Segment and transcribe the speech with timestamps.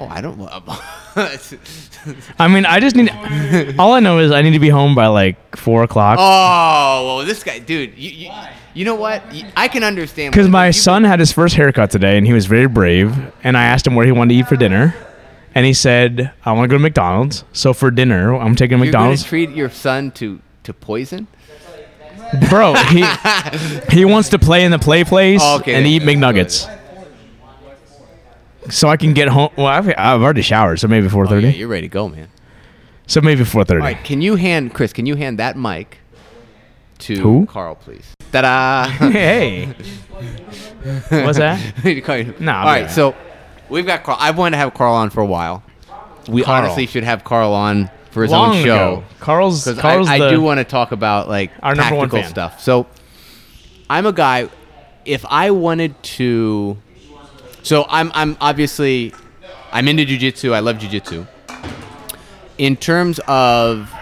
[0.00, 0.40] Oh, I don't.
[2.38, 3.10] I mean, I just need.
[3.78, 6.16] all I know is I need to be home by like four o'clock.
[6.18, 7.96] oh, well, this guy, dude.
[7.98, 8.30] You, you,
[8.72, 9.22] you know what?
[9.56, 10.32] I can understand.
[10.32, 13.14] Because my you- son had his first haircut today, and he was very brave.
[13.44, 14.94] And I asked him where he wanted to eat for dinner,
[15.54, 18.90] and he said, "I want to go to McDonald's." So for dinner, I'm taking You're
[18.92, 19.22] going McDonald's.
[19.24, 21.26] to treat your son to to poison?
[22.48, 23.04] Bro, he
[23.90, 25.74] he wants to play in the play place Oh, okay.
[25.74, 26.68] and eat McNuggets.
[28.70, 29.50] So I can get home.
[29.56, 31.48] Well, I've, I've already showered, so maybe oh, four Oh, thirty.
[31.48, 32.28] yeah, you're ready to go, man.
[33.06, 33.80] so maybe four thirty.
[33.80, 34.92] All right, can you hand Chris?
[34.92, 35.98] Can you hand that mic
[37.00, 37.46] to Who?
[37.46, 38.14] Carl, please?
[38.32, 38.88] Ta-da!
[39.10, 39.66] hey,
[41.08, 41.58] what's that?
[42.40, 43.14] Nah, All right, so
[43.68, 44.18] we've got Carl.
[44.20, 45.62] I've wanted to have Carl on for a while.
[46.28, 46.64] We Carl.
[46.64, 48.92] honestly should have Carl on for his Long own show.
[48.98, 52.30] ago, Carl's Carl's I, I do want to talk about like Our number one tactical
[52.30, 52.60] stuff.
[52.60, 52.86] So
[53.88, 54.48] I'm a guy.
[55.04, 56.76] If I wanted to,
[57.70, 59.14] so I'm I'm obviously
[59.70, 60.52] I'm into jujitsu.
[60.52, 61.24] I love jujitsu.
[62.58, 63.94] In terms of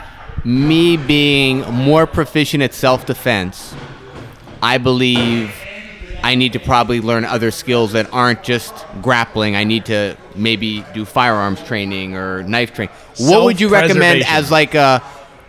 [0.42, 3.74] me being more proficient at self defense,
[4.62, 5.54] I believe
[6.22, 9.54] I need to probably learn other skills that aren't just grappling.
[9.54, 12.94] I need to maybe do firearms training or knife training.
[13.18, 15.02] What would you recommend as like a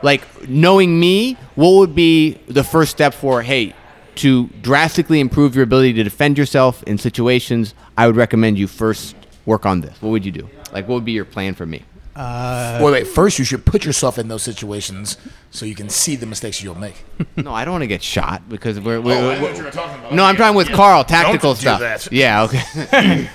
[0.03, 1.37] like knowing me?
[1.55, 3.73] What would be the first step for hey
[4.19, 7.73] to drastically improve your ability to defend yourself in situations?
[7.97, 10.01] I would recommend you first work on this.
[10.01, 10.49] What would you do?
[10.71, 11.83] Like, what would be your plan for me?
[12.15, 13.07] Uh, wait, wait.
[13.07, 15.15] First, you should put yourself in those situations
[15.51, 16.95] so you can see the mistakes you'll make.
[17.37, 18.99] No, I don't want to get shot because we're.
[18.99, 20.13] we're, Oh, I we're- know what you were talking about.
[20.13, 21.05] no, I'm talking with Carl.
[21.05, 21.79] Tactical do stuff.
[21.79, 22.11] that.
[22.11, 22.43] Yeah.
[22.43, 22.61] Okay.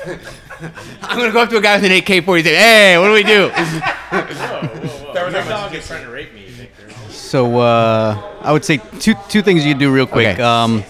[1.03, 2.43] I'm gonna go up to a guy with an AK-47.
[2.45, 3.51] Say, hey, what do we do?
[7.35, 10.35] So uh, I would say two two things you can do real quick.
[10.39, 10.41] Okay.
[10.41, 10.85] Um,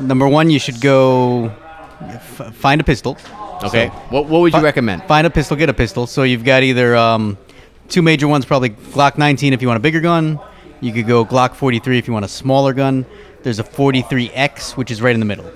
[0.00, 1.52] number one, you should go
[2.00, 3.16] f- find a pistol.
[3.62, 3.86] Okay.
[3.86, 5.04] So, What What would you recommend?
[5.04, 6.08] Find a pistol, get a pistol.
[6.08, 7.38] So you've got either um,
[7.88, 10.40] two major ones, probably Glock 19 if you want a bigger gun.
[10.80, 13.06] You could go Glock 43 if you want a smaller gun.
[13.44, 15.48] There's a 43X, which is right in the middle.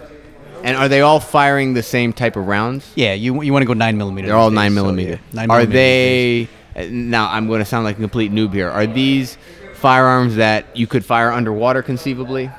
[0.62, 2.88] And are they all firing the same type of rounds?
[2.94, 4.28] Yeah, you you want to go nine millimeter.
[4.28, 5.10] They're all nine days, so, millimeter.
[5.10, 6.48] yeah, nine are millimeter they?
[6.76, 8.70] uh, Now I'm going to sound like a complete noob here.
[8.70, 9.36] Are these
[9.78, 12.50] firearms that you could fire underwater conceivably?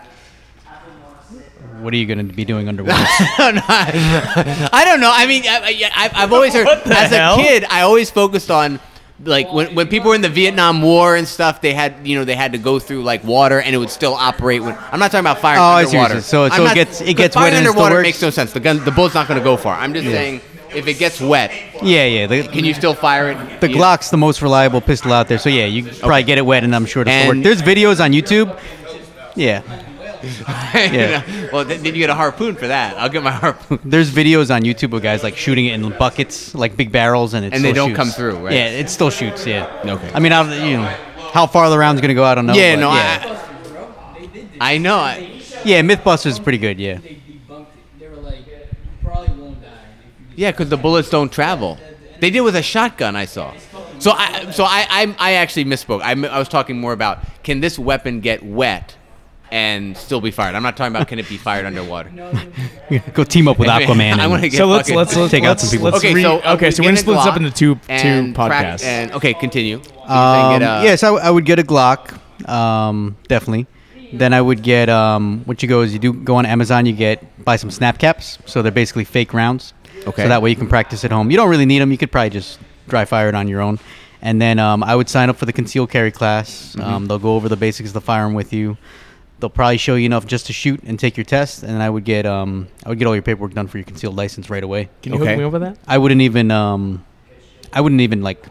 [1.82, 2.98] What are you going to be doing underwater?
[3.02, 5.12] I don't know.
[5.14, 7.40] I mean, I, I, I've always heard What the as hell?
[7.40, 8.80] a kid, I always focused on
[9.24, 11.62] like when, when people were in the Vietnam War and stuff.
[11.62, 14.14] They had you know they had to go through like water and it would still
[14.14, 14.62] operate.
[14.62, 16.14] When I'm not talking about fire Oh, I see what underwater.
[16.16, 16.52] you're saying.
[16.52, 18.52] So- I'm it gets- it 'cause gets wet and it underwater makes no sense.
[18.54, 19.76] The gun, the bullet's not going to go far.
[19.76, 20.42] I'm just saying
[20.76, 22.28] if it gets wet, yeah, yeah.
[22.28, 23.62] The, can you still fire it?
[23.62, 25.38] The You- Glock's the most reliable pistol out there.
[25.40, 27.44] So yeah, you can probably get it wet, and I'm sure it'll still And- work.
[27.44, 28.58] There's videos on YouTube.
[29.36, 29.62] Yeah,
[30.74, 31.24] Yeah.
[31.54, 32.98] well, th- did you get a harpoon for that?
[32.98, 33.80] I'll get my harpoon.
[33.86, 37.46] there's videos on YouTube of guys like shooting it in buckets, like big barrels, and
[37.46, 38.54] it And they still don't come through, right?
[38.54, 39.46] Yeah, it still shoots.
[39.48, 39.70] Yeah.
[39.86, 40.12] Okay.
[40.14, 40.84] I mean, I, you know,
[41.32, 42.54] how far the round's gonna go, I don't know.
[42.54, 43.46] yeah, but no, yeah.
[44.60, 44.98] I, I know.
[44.98, 46.80] I, yeah, MythBusters is pretty good.
[46.80, 46.96] Yeah.
[46.98, 48.00] They debunked it.
[48.00, 48.58] They were like, you
[49.04, 49.70] probably won't die.
[49.70, 51.78] if you Yeah, because the bullets don't travel.
[52.22, 53.18] They did with a shotgun.
[53.18, 53.54] I saw.
[54.00, 56.02] So I, so I, I, I actually misspoke.
[56.02, 58.96] I, I was talking more about can this weapon get wet
[59.52, 60.56] and still be fired?
[60.56, 62.10] I'm not talking about can it be fired underwater.
[63.14, 64.14] Go team up with Aquaman.
[64.18, 65.86] I and- want to get So let's fucking- let's let's Take out let's, some people.
[65.92, 67.34] Let's Okay, re- so uh, okay, we so get we're a gonna split this up
[67.34, 68.84] Glock into two two and prac- podcasts.
[68.86, 69.78] and okay, continue.
[69.84, 72.18] So you think Um, it, uh, yes, I, w- I would get a Glock,
[72.48, 73.68] um, definitely.
[74.14, 76.94] Then I would get um, what you go is you do go on Amazon, you
[76.94, 79.74] get buy some snap caps, so they're basically fake rounds.
[80.08, 80.24] Okay.
[80.24, 81.32] So that way you can practice at home.
[81.32, 81.92] You don't really need them.
[81.92, 83.80] You could probably just dry fire it on your own.
[84.22, 86.76] And then um, I would sign up for the concealed carry class.
[86.76, 86.82] Mm-hmm.
[86.82, 88.78] Um, they'll go over the basics of the firearm with you.
[89.40, 91.64] They'll probably show you enough just to shoot and take your test.
[91.64, 93.86] And then I would get um, I would get all your paperwork done for your
[93.86, 94.90] concealed license right away.
[95.02, 95.30] Can you Okay.
[95.32, 95.78] hook me up with that?
[95.88, 97.06] I wouldn't even um,
[97.72, 98.46] I wouldn't even like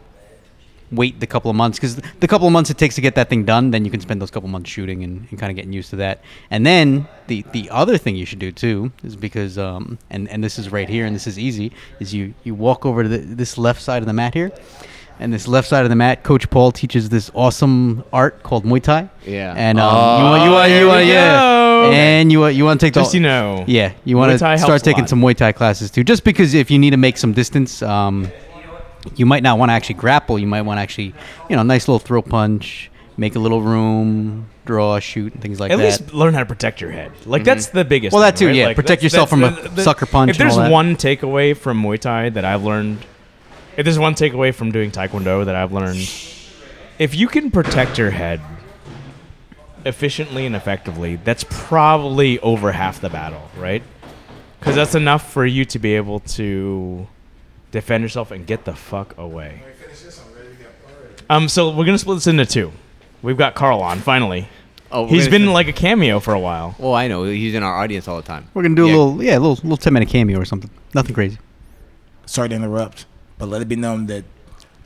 [0.91, 3.29] wait the couple of months because the couple of months it takes to get that
[3.29, 5.73] thing done, then you can spend those couple months shooting and, and kind of getting
[5.73, 6.21] used to that.
[6.51, 10.43] And then the the other thing you should do too is because um, and and
[10.43, 13.19] this is right here and this is easy is you you walk over to the,
[13.19, 14.53] this left side of the mat here.
[15.21, 18.81] And this left side of the mat, Coach Paul teaches this awesome art called Muay
[18.81, 19.11] Thai.
[19.27, 19.53] Yeah.
[19.57, 21.91] And um, Oh, you want you want you want yeah, go.
[21.93, 23.65] and you want you want to take Just the you know.
[23.67, 26.05] yeah, you want to start taking some Muay Thai classes too.
[26.05, 28.29] Just because if you need to make some distance, um,
[29.17, 30.39] you might not want to actually grapple.
[30.39, 31.15] You might want to actually,
[31.49, 35.71] you know, nice little throw punch, make a little room, draw, shoot, and things like
[35.71, 35.83] At that.
[35.83, 37.13] At least learn how to protect your head.
[37.27, 37.79] Like that's mm-hmm.
[37.79, 38.13] the biggest.
[38.13, 38.55] Well, that too, right?
[38.55, 38.67] yeah.
[38.67, 41.99] Like, Protect that's- yourself that's from a sucker punch If there's one takeaway from Muay
[41.99, 43.05] Thai that I've learned,
[43.77, 46.11] if there's one takeaway from doing Taekwondo that I've learned,
[46.99, 48.41] if you can protect your head
[49.85, 53.83] efficiently and effectively, that's probably over half the battle, right?
[54.59, 57.07] Because that's enough for you to be able to
[57.71, 59.63] defend yourself, and get the fuck away.
[61.31, 62.73] Um, so we're gonna split this into two.
[63.23, 64.49] We've got Carl on finally.
[64.91, 66.75] Oh, we're He's gonna been say- like a cameo for a while.
[66.79, 68.49] Well, I know he's in our audience all the time.
[68.55, 68.95] We're gonna do Yeah.
[68.95, 70.71] a little, yeah, a little, little ten minute cameo or something.
[70.95, 71.39] Nothing crazy.
[72.25, 73.05] Sorry to interrupt,
[73.37, 74.25] but let it be known that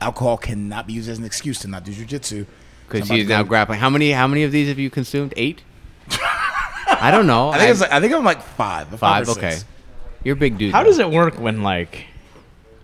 [0.00, 2.46] alcohol cannot be used as an excuse to not do jujitsu.
[2.88, 3.78] because he's now grappling.
[3.78, 4.10] How many?
[4.10, 5.32] How many of these have you consumed?
[5.36, 5.62] Eight.
[6.10, 7.50] I don't know.
[7.50, 8.88] I think it's like, I think I'm like five.
[8.98, 9.28] five.
[9.28, 9.64] or Okay, six.
[10.24, 10.72] you're a big dude.
[10.72, 10.90] How though.
[10.90, 12.06] does it work when like,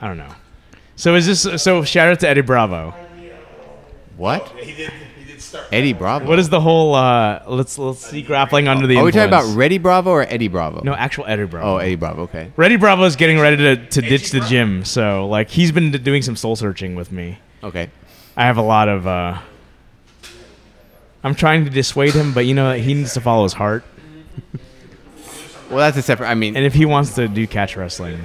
[0.01, 0.35] I don't know.
[0.97, 1.85] So is this so?
[1.85, 2.95] Shout out to Eddie Bravo.
[4.17, 4.49] What?
[4.59, 4.91] He did.
[5.19, 5.67] He did start.
[5.73, 6.27] Eddie Bravo.
[6.27, 6.95] What is the whole?
[6.95, 8.97] uh Let's let's see grappling under the.
[8.97, 9.57] Are we talking about influence.
[9.59, 10.83] Reddy Bravo or Eddie Bravo?
[10.85, 11.75] No, actual Eddie Bravo.
[11.75, 12.23] Oh, Eddie Bravo.
[12.23, 12.51] Okay.
[12.57, 15.99] Reddy Bravo is getting ready to, to ditch the gym, so like he's been d-
[15.99, 17.39] doing some soul searching with me.
[17.63, 17.91] Okay.
[18.37, 19.07] I have a lot of.
[19.07, 19.39] uh
[21.25, 23.85] I'm trying to dissuade him, but you know he needs to follow his heart,
[25.69, 26.29] Well, that's a separate.
[26.29, 28.21] I mean, and if he wants to do catch wrestling,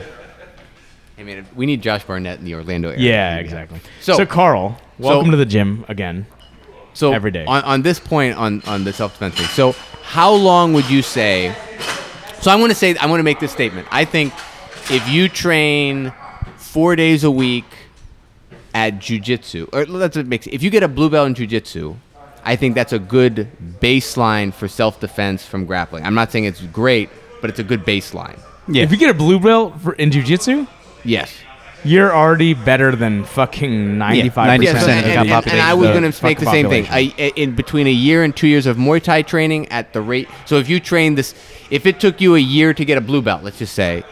[1.17, 2.99] I mean, we need Josh Barnett in the Orlando area.
[3.01, 3.79] yeah, exactly.
[4.01, 6.25] So- So, Carl, welcome so- to the gym again.
[6.95, 7.43] So every day.
[7.45, 9.47] on, on this point on on the self defense thing.
[9.47, 9.71] So
[10.03, 11.55] how long would you say?
[12.41, 13.87] So I want to say I want to make this statement.
[13.89, 14.31] I think
[14.91, 16.13] if you train
[16.57, 17.65] four days a week
[18.75, 20.45] at jujitsu, or let's mix.
[20.47, 21.95] If you get a blue belt in jujitsu,
[22.43, 23.47] I think that's a good
[23.81, 26.05] baseline for self defense from grappling.
[26.05, 27.09] I'm not saying it's great,
[27.41, 28.37] but it's a good baseline.
[28.67, 28.83] Yeah.
[28.83, 30.67] If you get a blue belt for, in jujitsu,
[31.03, 31.33] Yes.
[31.85, 35.59] you're already better than fucking 95 90% Yeah, so- of and, the and- population.
[35.59, 36.87] and I was going to make the fucking same thing.
[36.89, 40.29] I, in between a year and two years of Muay Thai training at the rate.
[40.45, 41.35] So if you trained this,
[41.69, 44.03] if it took you a year to get a blue belt, let's just say,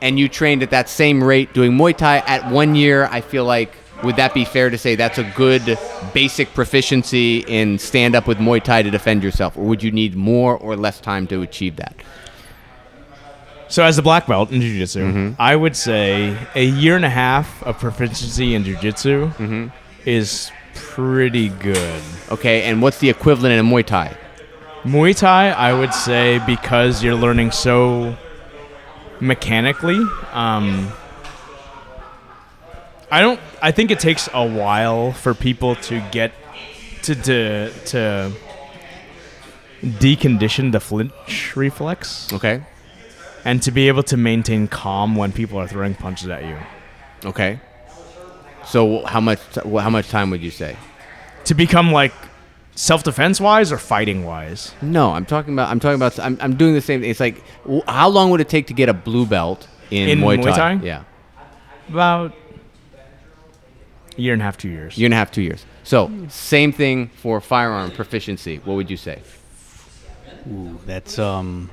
[0.00, 3.44] and you trained at that same rate doing Muay Thai at one year, I feel
[3.44, 3.74] like
[4.04, 5.76] would that be fair to say that's a good
[6.14, 10.14] basic proficiency in stand up with Muay Thai to defend yourself, or would you need
[10.14, 11.96] more or less time to achieve that?
[13.68, 15.42] So as a black belt in jiu-jitsu, Mm-hmm.
[15.42, 19.66] I would say a year and a half of proficiency in jiu-jitsu Mm-hmm.
[20.06, 22.02] is pretty good.
[22.30, 24.16] Okay, and what's the equivalent in Muay Thai?
[24.84, 28.16] Muay Thai, I would say because you're learning so
[29.20, 29.98] mechanically,
[30.32, 30.88] um,
[33.10, 36.32] I don't I think it takes a while for people to get
[37.02, 38.32] to to, to
[39.82, 42.62] decondition the flinch reflex Okay,
[43.44, 46.56] and to be able to maintain calm when people are throwing punches at you.
[47.24, 47.60] okay.
[48.64, 50.76] So how much how much time would you say?
[51.44, 52.12] To become like
[52.74, 54.74] self-defense wise or fighting wise.
[54.82, 55.70] No, I'm talking about.
[55.70, 56.18] I'm talking about.
[56.20, 57.08] I'm, I'm doing the same thing.
[57.10, 57.42] It's like,
[57.86, 60.76] how long would it take to get a blue belt in, In Muay, Muay Thai?
[60.76, 60.84] Thai?
[60.84, 61.04] Yeah,
[61.88, 62.34] About
[64.16, 64.98] a year and a half, 2 years.
[64.98, 65.64] year and a half, two years.
[65.82, 68.60] So same thing for firearm proficiency.
[68.64, 69.22] What would you say?
[70.50, 71.70] Ooh, that's um,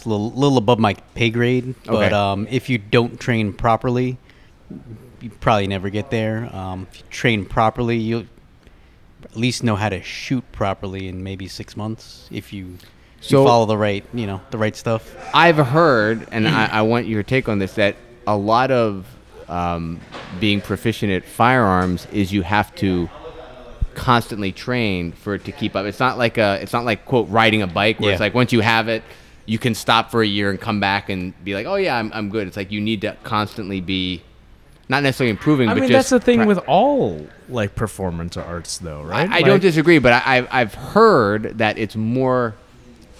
[0.00, 1.74] it's a little, little above my pay grade.
[1.84, 4.16] But um, if you don't train properly,
[5.20, 6.48] you probably never get there.
[6.56, 8.24] Um, if you train properly, you'll
[9.24, 12.78] at least know how to shoot properly in maybe six months if you,
[13.20, 15.14] So- you follow the right, you know, the right stuff.
[15.34, 19.06] I've heard, and I, I want your take on this, that a lot of
[19.48, 20.00] um,
[20.40, 23.10] being proficient at firearms is you have to
[23.94, 25.84] constantly train for it to keep up.
[25.84, 28.52] It's not like a, it's not like quote riding a bike where it's like once
[28.52, 29.02] you have it,
[29.50, 32.12] you can stop for a year and come back and be like, oh yeah, I'm,
[32.14, 32.46] I'm good.
[32.46, 34.22] It's like you need to constantly be,
[34.88, 38.36] not necessarily improving, I but mean, just that's the thing pra- with all like performance
[38.36, 39.28] arts, though, right?
[39.28, 42.54] I, I don't disagree, but I, I've, I've heard that it's more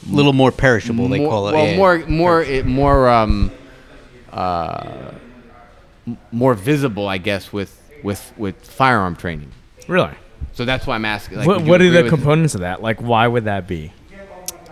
[0.09, 1.53] A little more perishable, they call it.
[1.55, 1.77] Well, yeah.
[1.77, 3.51] more, more, it, more, um,
[4.33, 5.11] uh,
[6.31, 9.51] more visible, I guess, with with with firearm training.
[9.89, 10.15] Really.
[10.53, 11.39] So that's why I'm asking.
[11.39, 12.81] Like, what what are the with- components of that?
[12.83, 13.93] Like, why would that be?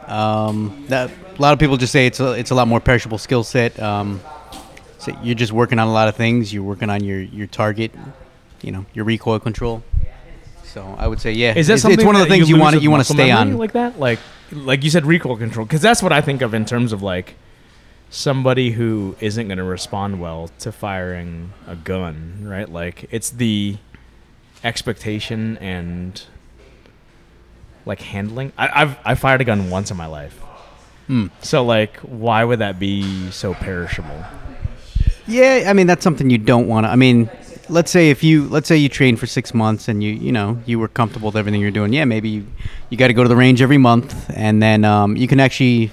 [0.08, 3.18] Um, that a lot of people just say it's a it's a lot more perishable
[3.18, 3.78] skill set.
[3.80, 4.20] Um,
[4.98, 6.52] so you're just working on a lot of things.
[6.52, 7.92] You're working on your your target,
[8.62, 9.82] you know, your recoil control.
[10.64, 12.56] So I would say, yeah, Is that it's, something it's one of the things you
[12.56, 13.56] lose want you want to stay on.
[13.56, 13.98] like that?
[13.98, 14.18] Like,
[14.52, 17.36] like you said, recoil control, because that's what I think of in terms of like
[18.10, 22.68] somebody who isn't going to respond well to firing a gun, right?
[22.68, 23.78] Like, it's the
[24.62, 26.22] expectation and
[27.86, 28.52] like handling.
[28.56, 30.38] I, I've I fired a gun once in my life.
[31.06, 31.26] Hmm.
[31.40, 34.24] So like, why would that be so perishable?
[35.26, 36.90] Yeah, I mean that's something you don't want to.
[36.90, 37.30] I mean,
[37.68, 40.58] let's say if you let's say you train for six months and you you know
[40.66, 41.92] you were comfortable with everything you're doing.
[41.92, 42.46] Yeah, maybe you,
[42.90, 45.92] you got to go to the range every month, and then um, you can actually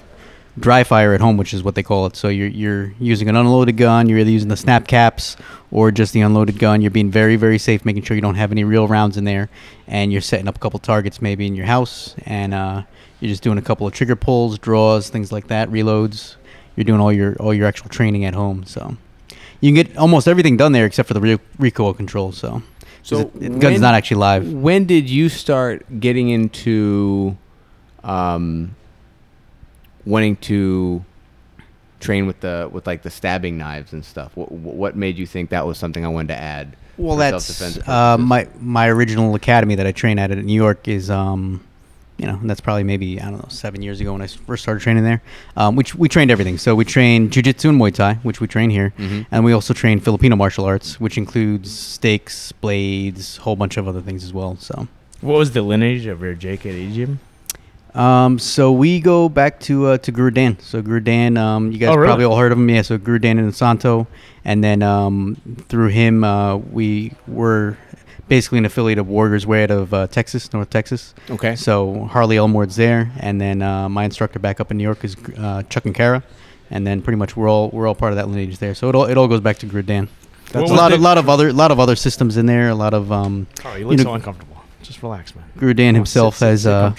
[0.58, 2.16] dry fire at home, which is what they call it.
[2.16, 4.08] So you're you're using an unloaded gun.
[4.08, 5.36] You're either using the snap caps
[5.70, 6.80] or just the unloaded gun.
[6.82, 9.48] You're being very very safe, making sure you don't have any real rounds in there,
[9.86, 12.82] and you're setting up a couple targets maybe in your house, and uh,
[13.20, 16.36] you're just doing a couple of trigger pulls, draws, things like that, reloads.
[16.76, 18.64] You're doing all your all your actual training at home.
[18.64, 18.96] So
[19.60, 22.32] you can get almost everything done there except for the re- recoil control.
[22.32, 22.62] So,
[23.02, 24.52] So so it, the gun's not actually live.
[24.52, 27.36] When did you start getting into
[28.04, 28.74] um,
[30.06, 31.04] wanting to
[32.00, 34.36] train with the with like the stabbing knives and stuff?
[34.36, 36.76] What, what made you think that was something I wanted to add?
[36.98, 40.88] Well, that's self-defense uh, my my original academy that I train at in New York
[40.88, 41.62] is um,
[42.16, 44.80] you know that's probably maybe I don't know seven years ago when I first started
[44.80, 45.20] training there.
[45.58, 46.56] Um, which we trained everything.
[46.56, 49.26] So we train jujitsu and Muay Thai, which we train here, Mhm.
[49.30, 54.00] and we also train Filipino martial arts, which includes stakes, blades, whole bunch of other
[54.00, 54.56] things as well.
[54.60, 54.88] So.
[55.22, 57.20] What was the lineage of your JKD gym?
[57.96, 60.58] Um, so we go back to uh, to Guru Dan.
[60.60, 62.08] So Guru Dan, um, you guys Oh, really?
[62.08, 62.68] probably all heard of him.
[62.68, 62.82] Yeah.
[62.82, 64.06] So Guru Dan Inosanto,
[64.44, 65.36] and then um,
[65.68, 67.78] through him, uh, we were
[68.28, 71.14] basically an affiliate of Warriors Way out of uh, Texas, North Texas.
[71.30, 71.56] Okay.
[71.56, 75.16] So Harley Elmore's there, and then uh, my instructor back up in New York is
[75.38, 76.22] uh, Chuck and Kara,
[76.70, 78.74] and then pretty much we're all we're all part of that lineage there.
[78.74, 80.08] So it all it all goes back to Guru Dan.
[80.52, 82.68] That's a lot of lot of other lot of other systems in there.
[82.68, 84.52] A lot of um, Oh, you You look know- so uncomfortable.
[84.82, 85.44] Just relax, man.
[85.56, 86.92] Guru Dan himself sit- sit- has sit uh.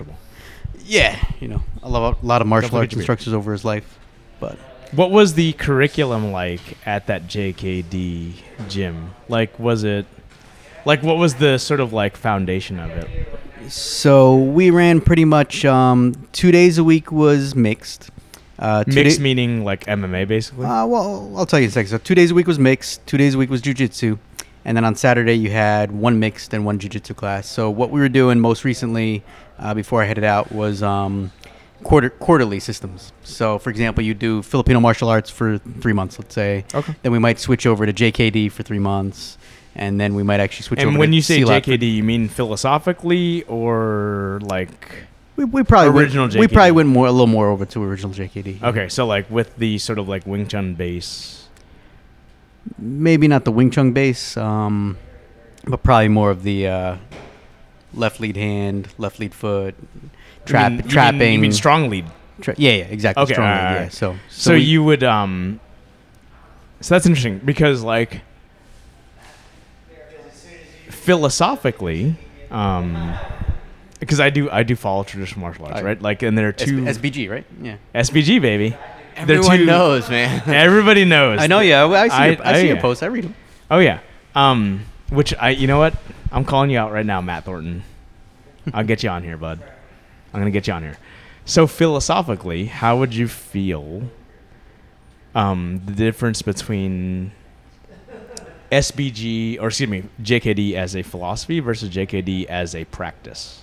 [0.88, 3.02] Yeah, you know, a lot, a lot of martial arts forget your beard.
[3.02, 4.00] instructors over his life.
[4.40, 4.58] But
[4.94, 8.34] What was the curriculum like at that JKD
[8.70, 9.12] gym?
[9.30, 10.06] Like, was it
[10.86, 13.10] like what was the sort of like foundation of it?
[13.70, 18.10] so we ran pretty much um, two days a week was mixed.
[18.60, 20.66] Uh, two Mixed day- meaning like MMA, basically.
[20.66, 21.90] Uh, well, I'll tell you in a second.
[21.90, 23.06] So two days a week was mixed.
[23.06, 24.18] Two days a week was jujitsu,
[24.66, 27.48] and then on Saturday you had one mixed and one jujitsu class.
[27.48, 29.22] So what we were doing most recently,
[29.60, 31.32] uh, before I headed out, was um,
[31.84, 33.12] quarter quarterly systems.
[33.24, 36.66] So for example, you do Filipino martial arts for three months, let's say.
[36.74, 36.96] Okay.
[37.04, 39.38] Then we might switch over to JKD for three months,
[39.76, 40.90] and then we might actually switch over.
[40.90, 45.06] and when to you say for- JKD, you mean philosophically or like?
[45.36, 48.12] we, we probably original went, we probably went more a little more over to original
[48.12, 48.64] JKD.
[48.64, 51.48] Okay, so like with the sort of like Wing Chun base.
[52.78, 54.98] maybe not the Wing Chun base, um,
[55.66, 56.98] but probably more of the uh,
[57.98, 59.76] left lead hand, left lead foot,
[60.46, 61.34] trap, you mean, you mean- trapping.
[61.34, 62.06] You mean strong lead.
[62.42, 63.24] tra- yeah, yeah, exactly.
[63.24, 63.78] Okay, strong lead, alright, yeah.
[63.78, 63.94] alright.
[63.94, 65.60] So, So, we- you would um.
[66.82, 68.22] So that's interesting because like
[70.90, 72.16] philosophically,
[72.52, 73.16] um,
[74.00, 76.02] because I do I do follow traditional martial arts, right?
[76.02, 77.46] Like, and there are two SBG, right?
[77.62, 77.78] Yeah.
[77.96, 78.76] SBG baby.
[79.16, 80.44] Everyone two- knows, man.
[80.48, 81.40] Everybody knows.
[81.40, 81.60] I know.
[81.62, 82.14] Yeah, I see.
[82.14, 82.82] I- your, I, I- see your yeah.
[82.82, 83.04] posts.
[83.04, 83.36] I read them.
[83.72, 84.00] Oh yeah.
[84.36, 85.96] Um, which I, you know what?
[86.32, 87.84] I'm calling you out right now, Matt Thornton.
[88.74, 89.62] I'll get you on here, bud.
[90.34, 90.98] I'm gonna get you on here.
[91.46, 94.04] So philosophically, how would you feel?
[95.34, 97.32] Um, the difference between
[98.72, 103.62] SBG or excuse me, JKD as a philosophy versus JKD as a practice.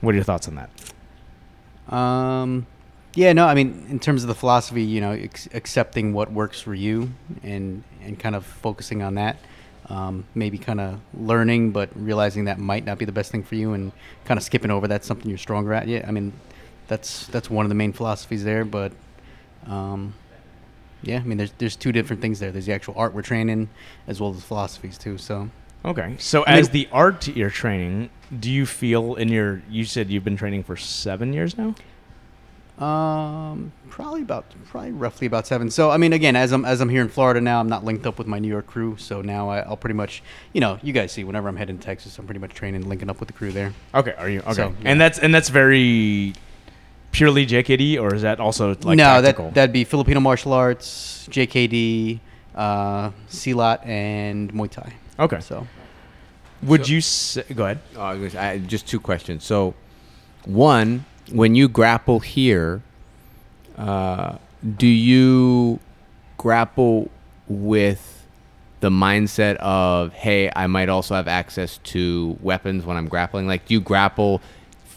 [0.00, 1.92] What are your thoughts on that?
[1.92, 2.66] Um,
[3.14, 6.60] yeah, no, I mean, in terms of the philosophy, you know, ex- accepting what works
[6.60, 7.10] for you
[7.42, 9.38] and and kind of focusing on that.
[9.88, 13.54] Um, maybe kind of learning, but realizing that might not be the best thing for
[13.54, 13.92] you, and
[14.24, 15.86] kind of skipping over that's something you're stronger at.
[15.86, 16.32] Yeah, I mean,
[16.88, 18.64] that's that's one of the main philosophies there.
[18.64, 18.90] But
[19.66, 20.12] um,
[21.02, 22.50] yeah, I mean, there's there's two different things there.
[22.50, 23.68] There's the actual art we're training,
[24.08, 25.18] as well as philosophies too.
[25.18, 25.50] So
[25.84, 26.16] Okay.
[26.18, 30.10] So I mean- as the art you're training, do you feel in your you said
[30.10, 31.76] you've been training for seven years now?
[32.78, 35.70] Um, probably about probably roughly about seven.
[35.70, 38.06] So I mean, again, as I'm as I'm here in Florida now, I'm not linked
[38.06, 38.96] up with my New York crew.
[38.98, 41.84] So now I, I'll pretty much, you know, you guys see whenever I'm heading to
[41.84, 43.72] Texas, I'm pretty much training, linking up with the crew there.
[43.94, 44.52] Okay, are you okay?
[44.52, 44.90] So, yeah.
[44.90, 46.34] And that's and that's very
[47.12, 49.46] purely JKD, or is that also like no, tactical?
[49.46, 52.20] that that'd be Filipino martial arts, JKD,
[52.54, 54.92] uh, Silat, and Muay Thai.
[55.18, 55.40] okay.
[55.40, 55.66] So
[56.62, 57.80] Would you say, go ahead?
[57.96, 59.44] Oh, I was gonna say- I, just two questions.
[59.44, 59.72] So,
[60.44, 62.82] one, when you grapple here,
[63.76, 64.36] uh,
[64.76, 65.78] do you
[66.38, 67.10] grapple
[67.48, 68.26] with
[68.80, 73.46] the mindset of, hey, I might also have access to weapons when I'm grappling?
[73.46, 74.40] Like, do you grapple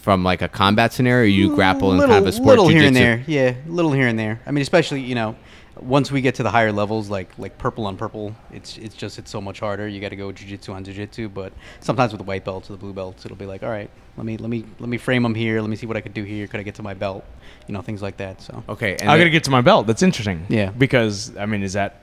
[0.00, 2.68] from like a combat scenario, or you grapple in little, kind of a sport little
[2.68, 4.40] here and there, yeah, little here and there.
[4.46, 5.36] I mean, especially you know,
[5.82, 9.18] once we get to the higher levels, like like purple on purple, it's it's just
[9.18, 9.86] it's so much harder.
[9.88, 12.78] You got to go jujitsu on jujitsu, but sometimes with the white belts or the
[12.78, 15.34] blue belts, it'll be like, all right, let me let me let me frame them
[15.34, 15.60] here.
[15.60, 16.46] Let me see what I could do here.
[16.46, 17.24] Could I get to my belt?
[17.66, 18.40] You know, things like that.
[18.42, 19.86] So Okay, and I then- gotta get to my belt.
[19.86, 20.46] That's interesting.
[20.48, 20.70] Yeah.
[20.70, 22.02] Because I mean, is that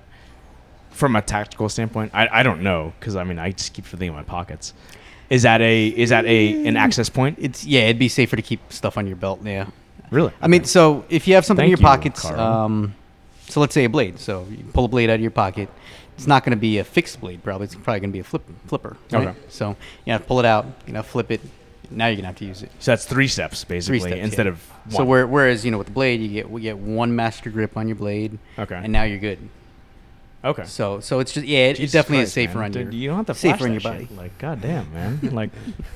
[0.91, 2.12] from a tactical standpoint?
[2.13, 4.74] I, I don't know because I mean I just keep everything in my pockets.
[5.29, 7.38] Is that a is that a an access point?
[7.39, 9.41] it's yeah, it'd be safer to keep stuff on your belt.
[9.43, 9.67] Yeah.
[10.10, 10.31] Really?
[10.41, 12.39] I mean, so if you have something Thank in your you, pockets, Carl.
[12.39, 12.96] um,
[13.47, 14.19] so let's say a blade.
[14.19, 15.69] So you pull a blade out of your pocket.
[16.15, 17.65] It's not going to be a fixed blade, probably.
[17.65, 18.97] It's probably going to be a flip flipper.
[19.11, 19.27] Right?
[19.29, 19.37] Okay.
[19.49, 19.75] So
[20.05, 20.65] you have to pull it out.
[20.87, 21.41] You know, flip it.
[21.89, 22.71] Now you're gonna have to use it.
[22.79, 24.51] So that's three steps basically steps, instead yeah.
[24.51, 27.49] of So where, whereas you know with the blade, you get we get one master
[27.49, 28.75] grip on your blade, Okay.
[28.75, 29.39] and now you're good.
[30.43, 30.65] Okay.
[30.65, 32.65] So so it's just yeah, it, it definitely Christ, is safer man.
[32.65, 34.09] on Dude, your You don't have to safer flash on that your shit.
[34.09, 34.21] body.
[34.21, 35.19] Like, goddamn, man.
[35.31, 35.51] Like,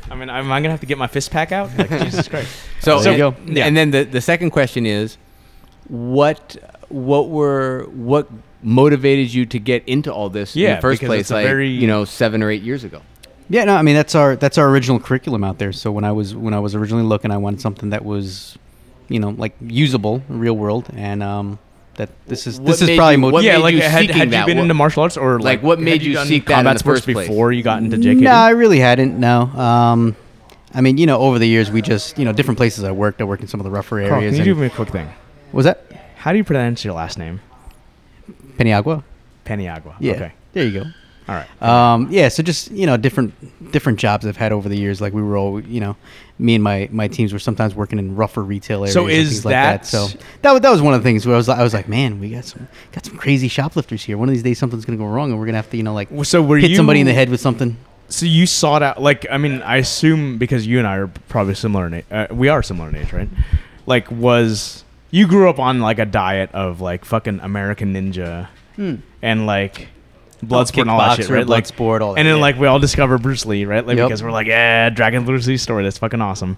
[0.10, 1.70] I mean, am I gonna have to get my fist pack out?
[1.78, 2.50] Like, Jesus Christ.
[2.80, 3.36] So, There you go.
[3.46, 3.66] Yeah.
[3.66, 5.18] and then the, the second question is,
[5.90, 6.56] what
[6.94, 8.30] what were what
[8.64, 11.30] motivated you to get into all this in Yeah, the first place?
[11.32, 13.02] Like very- you know, seven or eight years ago.
[13.50, 15.72] Yeah, no, I mean that's our that's our original curriculum out there.
[15.74, 18.58] So when I was when I was originally looking, I wanted something that was,
[19.10, 21.60] you know, like usable, real world, and um,
[21.96, 24.32] that this is What this is probably you- mo- what yeah, like you had, had
[24.32, 26.46] you been What- into martial arts or like, like, what made you you done seek
[26.46, 27.28] that in combat the sports first place?
[27.28, 28.22] before you got into JKD?
[28.22, 29.20] No, I really hadn't.
[29.20, 29.42] No.
[29.42, 30.16] Um,
[30.74, 33.20] I mean, you know, over the years, we just you know different places I worked.
[33.20, 34.38] I worked in some of the rougher Carl, areas.
[34.38, 35.10] can you do me a quick thing?
[35.52, 35.91] was that
[36.22, 37.42] How do you pronounce your last name?
[38.58, 39.04] Peniagua?
[39.46, 39.96] Peniagua.
[40.00, 40.14] Yeah.
[40.14, 40.32] Okay.
[40.54, 40.86] There you go.
[41.28, 41.62] All right.
[41.64, 45.00] Um, yeah, so just you know different different jobs I've had over the years.
[45.02, 45.96] Like we were all you know,
[46.40, 48.94] me and my my teams were sometimes working in rougher retail areas.
[48.94, 50.08] So is things like that- that so
[50.42, 51.88] that was, that was one of the things where I was like, I was like,
[51.88, 54.18] man, we got some got some crazy shoplifters here.
[54.18, 55.94] One of these days something's gonna go wrong and we're gonna have to you know
[55.94, 57.78] like so were hit you somebody in the head with something.
[58.10, 61.56] So you sought out, like, I mean, I assume because you and I are probably
[61.56, 62.06] similar in age.
[62.12, 63.30] Uh, we are similar in age, right?
[63.86, 68.96] Like, was you grew up on like a diet of like fucking American Ninja hmm.
[69.22, 69.90] and like
[70.44, 71.48] Bloodsport and all that shit, Kickboxer, right?
[71.48, 72.42] Like, Bloodsport, all that, and then yeah.
[72.42, 73.86] like we all discover Bruce Lee, right?
[73.86, 74.08] Like Yep.
[74.08, 76.58] because we're like, yeah, Dragon Bruce Lee story, that's fucking awesome.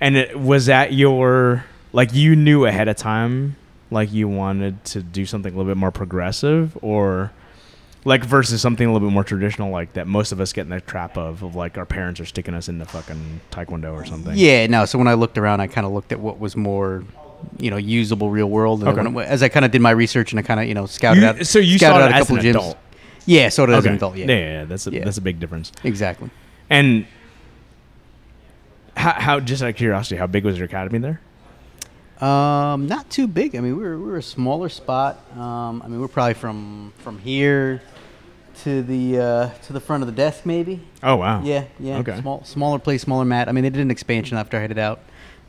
[0.00, 3.56] And it was that your like you knew ahead of time,
[3.90, 7.32] like you wanted to do something a little bit more progressive, or
[8.04, 10.68] like versus something a little bit more traditional, like that most of us get in
[10.68, 14.36] the trap of, of like our parents are sticking us into fucking taekwondo or something.
[14.36, 14.84] Yeah, no.
[14.84, 17.02] So when I looked around, I kind of looked at what was more,
[17.58, 18.82] you know, usable real world.
[18.84, 19.24] And Okay.
[19.26, 21.28] as I kind of did my research and I kind of you know scouted You-
[21.28, 21.46] out.
[21.46, 22.50] so you scouted saw out a couple gyms.
[22.50, 22.78] adult.
[23.26, 24.16] Yeah, so it as an adult.
[24.16, 25.04] Yeah, yeah, yeah, that's a Yeah.
[25.04, 25.72] that's a big difference.
[25.84, 26.30] exactly.
[26.70, 27.06] And
[28.96, 31.20] how, how just out of curiosity, how big was your academy there?
[32.20, 33.54] Um, not too big.
[33.54, 35.20] I mean, we were we were a smaller spot.
[35.36, 37.82] Um, I mean, we're probably from from here
[38.62, 40.80] to the uh, to the front of the desk, maybe.
[41.02, 41.42] Oh wow.
[41.44, 41.98] Yeah, yeah.
[41.98, 42.18] Okay.
[42.20, 43.48] Small, smaller place, smaller mat.
[43.48, 45.00] I mean, they did an expansion after I headed out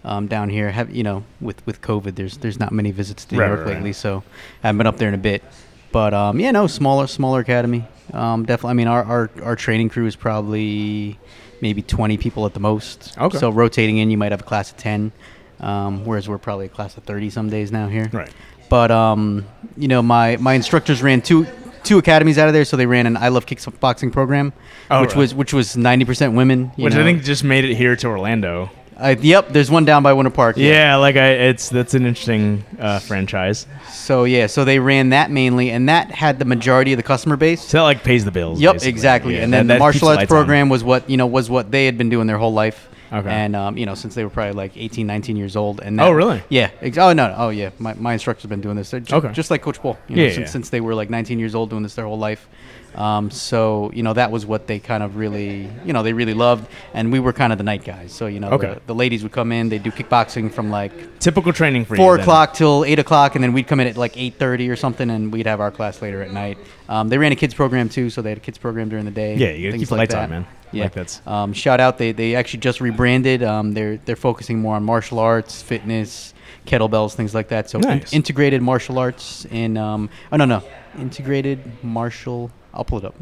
[0.04, 0.72] um, down here.
[0.72, 3.60] Have you know, with with COVID, there's there's not many visits to New Right, York
[3.62, 3.76] right, right.
[3.76, 4.24] lately, so
[4.64, 5.44] I haven't been up there in a bit.
[5.92, 7.86] But um, yeah, no, smaller smaller academy.
[8.14, 8.72] Um, definitely.
[8.72, 11.20] I mean, our, our our training crew is probably
[11.62, 13.18] maybe 20 people at the most.
[13.18, 13.38] Okay.
[13.38, 15.12] So rotating in, you might have a class of 10,
[15.60, 18.10] um, whereas we're probably a class of 30 some days now here.
[18.14, 18.32] Right.
[18.70, 19.46] But um,
[19.78, 21.48] you know, my my instructors ran two
[21.84, 24.52] two academies out of there, so they ran an I Love Kickboxing program,
[24.92, 25.18] Oh, which right.
[25.18, 26.72] was which was ninety percent women.
[26.76, 28.70] you Which I think just made it here to Orlando.
[29.00, 30.58] Uh, yep, there's one down by Winter Park.
[30.58, 33.68] Yeah, like I, it's that's an interesting uh, franchise.
[33.92, 37.38] So yeah, so they ran that mainly, and that had the majority of the customer
[37.38, 37.62] base.
[37.62, 38.60] So that like pays the bills.
[38.60, 38.90] Yep, basically.
[38.90, 39.36] exactly.
[39.36, 40.36] Yeah, and then that the martial arts lights on.
[40.38, 42.90] program was what you know was what they had been doing their whole life.
[43.14, 43.30] Okay.
[43.30, 46.08] And um, you know, since they were probably like 18, 19 years old, and that,
[46.08, 46.44] Oh, really?
[46.50, 46.72] Yeah.
[46.82, 47.36] Ex- oh no, no.
[47.38, 47.70] Oh yeah.
[47.80, 48.92] My, my instructor's been doing this.
[48.92, 49.32] They're Okay.
[49.32, 49.98] Just like Coach Paul.
[50.10, 50.46] You know, Yeah, since, yeah.
[50.52, 52.50] since they were like 19 years old, doing this their whole life.
[52.98, 56.34] Um, so you know that was what they kind of really, you know, they really
[56.34, 58.12] loved, and we were kind of the night guys.
[58.12, 58.74] So you know, Okay.
[58.74, 62.02] the, the ladies would come in, they'd do kickboxing from like Typical training for you.
[62.02, 64.76] four o'clock till eight o'clock, and then we'd come in at like eight thirty or
[64.76, 66.58] something, and we'd have our class later at night.
[66.90, 69.12] Um, they ran a kids program too, so they had a kids program during the
[69.12, 69.36] day.
[69.36, 70.30] Yeah, you gotta keep the like lights on, that.
[70.30, 70.48] man.
[70.72, 71.98] Yeah, Like, that's- um, shout out.
[71.98, 73.44] They they actually just rebranded.
[73.44, 76.34] Um, they're they're focusing more on martial arts, fitness,
[76.66, 77.70] kettlebells, things like that.
[77.70, 80.64] So in- integrated martial arts and um, oh no no,
[81.00, 82.52] integrated martial.
[82.78, 83.16] I'll pull it up.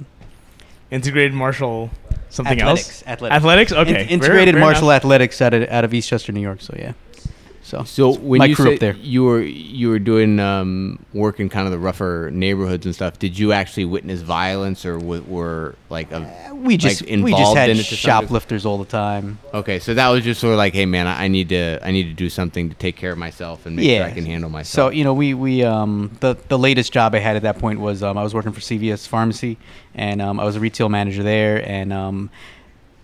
[0.91, 1.89] Integrated martial
[2.29, 3.03] something athletics, else.
[3.07, 3.35] Athletics.
[3.35, 3.71] Athletics.
[3.71, 3.89] Okay.
[3.89, 4.97] In- Fair- integrated fair martial enough.
[5.03, 6.61] athletics out of out of Eastchester, New York.
[6.61, 6.93] So yeah.
[7.65, 8.93] So So when my you crew up there.
[8.93, 13.17] you were you were doing um, work in kind of the rougher neighborhoods and stuff,
[13.17, 17.39] did you actually witness violence or w- were like a, we just like, we just
[17.39, 18.27] involved had in it to some degree?
[18.27, 19.39] shoplifters all the time.
[19.51, 21.89] Okay, so that was just sort of like, hey man, I I need to I
[21.91, 24.27] need to do something to take care of myself and make yeah, sure I can
[24.27, 24.91] handle myself.
[24.91, 27.79] So you know, we we um the the latest job I had at that point
[27.79, 29.57] was um I was working for CVS Pharmacy,
[29.95, 32.29] and um I was a retail manager there, and um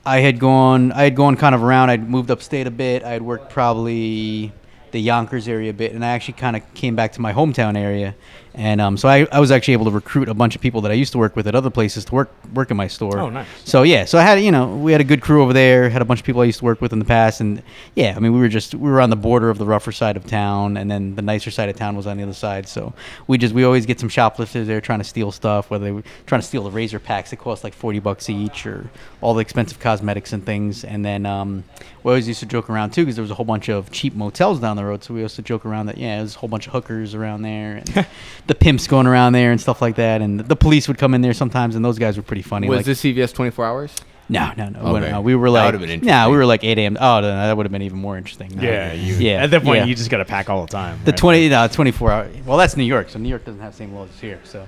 [0.06, 1.90] I had gone I had gone kind of around.
[1.90, 3.04] I'd moved upstate a bit.
[3.04, 4.52] I had worked probably
[4.92, 7.78] the Yonkers area a bit, and I actually kind of came back to my hometown
[7.78, 8.16] area,
[8.54, 10.92] and um, so I, I was actually able to recruit a bunch of people that
[10.92, 13.18] I used to work with at other places to work work in my store.
[13.18, 13.48] Oh, nice.
[13.64, 15.90] So yeah, so I had you know we had a good crew over there.
[15.90, 17.64] Had a bunch of people I used to work with in the past, and
[17.96, 20.18] yeah, I mean we were just we were on the border of the rougher side
[20.18, 22.68] of town, and then the nicer side of town was on the other side.
[22.68, 22.94] So
[23.28, 26.04] we just we always get some shoplifters there trying to steal stuff, whether they were
[26.26, 28.90] trying to steal the razor packs that cost like forty bucks each, or
[29.22, 30.84] all the expensive cosmetics and things.
[30.84, 31.64] And then um,
[32.04, 34.14] we always used to joke around too because there was a whole bunch of cheap
[34.14, 35.04] motels down the road.
[35.04, 37.44] So we used to joke around that yeah, there's a whole bunch of hookers around
[37.44, 38.08] there, and
[38.48, 40.22] the pimps going around there and stuff like that.
[40.22, 42.68] And the police would come in there sometimes, and those guys were pretty funny.
[42.68, 43.96] was like, this CVS 24 hours?
[44.30, 44.80] no, no, no.
[44.96, 45.12] Okay.
[45.12, 46.98] no, we were like, would've been nah, we were like 8 a.m.
[47.00, 48.56] Oh, no, that would have been even more interesting.
[48.56, 48.64] No.
[48.64, 48.94] Yeah.
[48.94, 49.44] You, yeah.
[49.44, 49.86] At that point, yeah.
[49.86, 51.00] you just got to pack all the time.
[51.04, 51.20] the right?
[51.20, 52.30] 20, no, 24 hour.
[52.46, 54.40] Well, that's New York, so New York doesn't have the same laws as here.
[54.44, 54.68] So,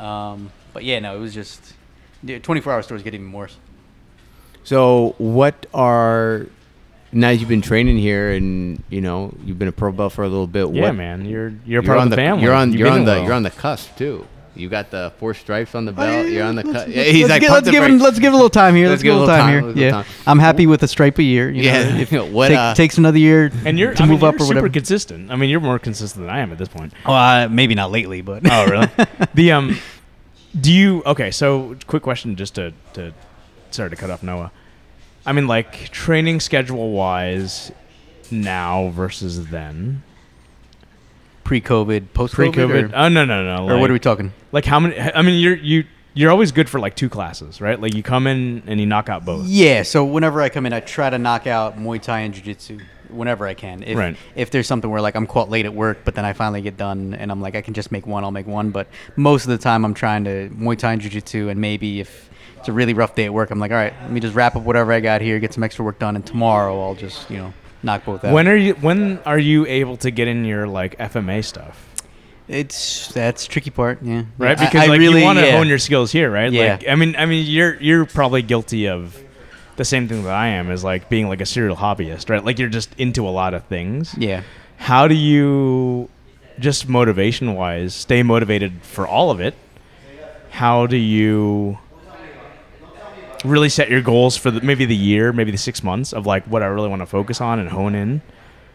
[0.00, 1.74] Um, but yeah, no, it was just
[2.22, 3.56] yeah, 24 hour stores get even worse.
[4.64, 6.46] So, what are
[7.12, 10.24] now that you've been training here, and you know you've been a pro belt for
[10.24, 10.72] a little bit?
[10.72, 12.42] Yeah, what, man, you're you're, You're part on of the, family.
[12.44, 12.70] You're on.
[12.72, 13.12] You've You're on the.
[13.12, 13.24] a while.
[13.24, 14.26] You're on the cusp too.
[14.54, 16.28] You got the four stripes on the Oh, belt.
[16.28, 16.62] you're on the.
[16.62, 17.40] let's, let's- yeah, he's let's like.
[17.40, 18.88] give, let's the give him let's give it a little time here.
[18.88, 19.84] Let's Let's, give give it a a little little time, time, here.
[19.86, 20.04] Yeah, time.
[20.26, 21.50] I'm happy with a stripe a year.
[21.50, 21.94] You Yeah.
[21.94, 24.34] know, if What, take- uh, takes another year and you're to I mean, move up
[24.34, 24.66] you're or whatever.
[24.66, 25.30] Super consistent.
[25.30, 26.92] I mean, you're more consistent than I am at this point.
[27.06, 28.88] Well, uh, maybe not lately, but Oh, really?
[29.34, 29.78] the um,
[30.60, 31.02] do you?
[31.06, 33.14] Okay, so quick question, just to to
[33.70, 34.52] sorry to cut off Noah.
[35.24, 37.70] I mean, like training schedule wise,
[38.30, 40.02] now versus then.
[41.44, 42.92] pre-COVID, post-COVID, Pre-COVID.
[42.92, 43.72] or, Oh no no no.
[43.74, 44.32] or what are we talking?
[44.52, 44.98] Like how many?
[44.98, 47.80] I mean, you're you you're always good for like two classes, right?
[47.80, 49.46] Like you come in and you knock out both.
[49.46, 52.42] Yeah, so whenever I come in, I try to knock out Muay Thai and Jiu
[52.42, 53.82] Jitsu whenever I can.
[53.82, 54.16] If, Right.
[54.34, 56.76] if there's something where like I'm caught late at work, but then I finally get
[56.76, 58.70] done and I'm like I can just make one, I'll make one.
[58.70, 62.00] But most of the time, I'm trying to Muay Thai and Jiu Jitsu, and maybe
[62.00, 62.28] if
[62.62, 64.56] it's a really rough day at work, I'm like, all right, let me just wrap
[64.56, 67.38] up whatever I got here, get some extra work done, and tomorrow I'll just you
[67.38, 68.32] know knock both out.
[68.32, 68.74] When are you?
[68.74, 71.88] When are you able to get in your like FMA stuff?
[72.48, 74.24] it's that's tricky part, yeah.
[74.38, 75.56] Right, I- because I like really, you want to yeah.
[75.56, 76.52] hone your skills here, right?
[76.52, 76.72] Yeah.
[76.72, 79.22] Like, I mean, I mean, you're you're probably guilty of
[79.76, 82.44] the same thing that I am, is like being like a serial hobbyist, right?
[82.44, 84.14] Like you're just into a lot of things.
[84.18, 84.42] Yeah.
[84.76, 86.10] How do you,
[86.58, 89.54] just motivation wise, stay motivated for all of it?
[90.50, 91.78] How do you
[93.44, 96.44] really set your goals for the, maybe the year, maybe the six months of like
[96.46, 98.22] what I really want to focus on and hone in,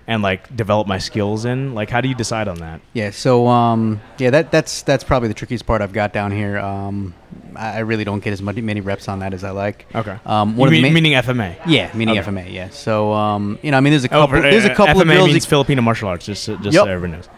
[0.08, 1.74] and like develop my skills in?
[1.76, 2.80] Like, how do you decide on that?
[2.94, 6.58] Yeah, so um, yeah, that that's that's probably the trickiest part I've got down here.
[6.58, 7.14] Um,
[7.56, 9.86] I, I really don't get as many, many reps on that as I like.
[9.96, 10.18] Okay.
[10.26, 11.58] Um, one mean, main- meaning FMA?
[11.66, 12.30] yeah, meaning Okay.
[12.30, 12.52] FMA.
[12.54, 12.70] Yeah.
[12.70, 14.38] So um, you know, I mean, there's a Oh, couple.
[14.38, 15.28] for- there's a uh, couple of FMA drills.
[15.34, 16.26] means you- Filipino martial arts.
[16.26, 16.74] Just, just Yep.
[16.74, 17.30] so everyone knows.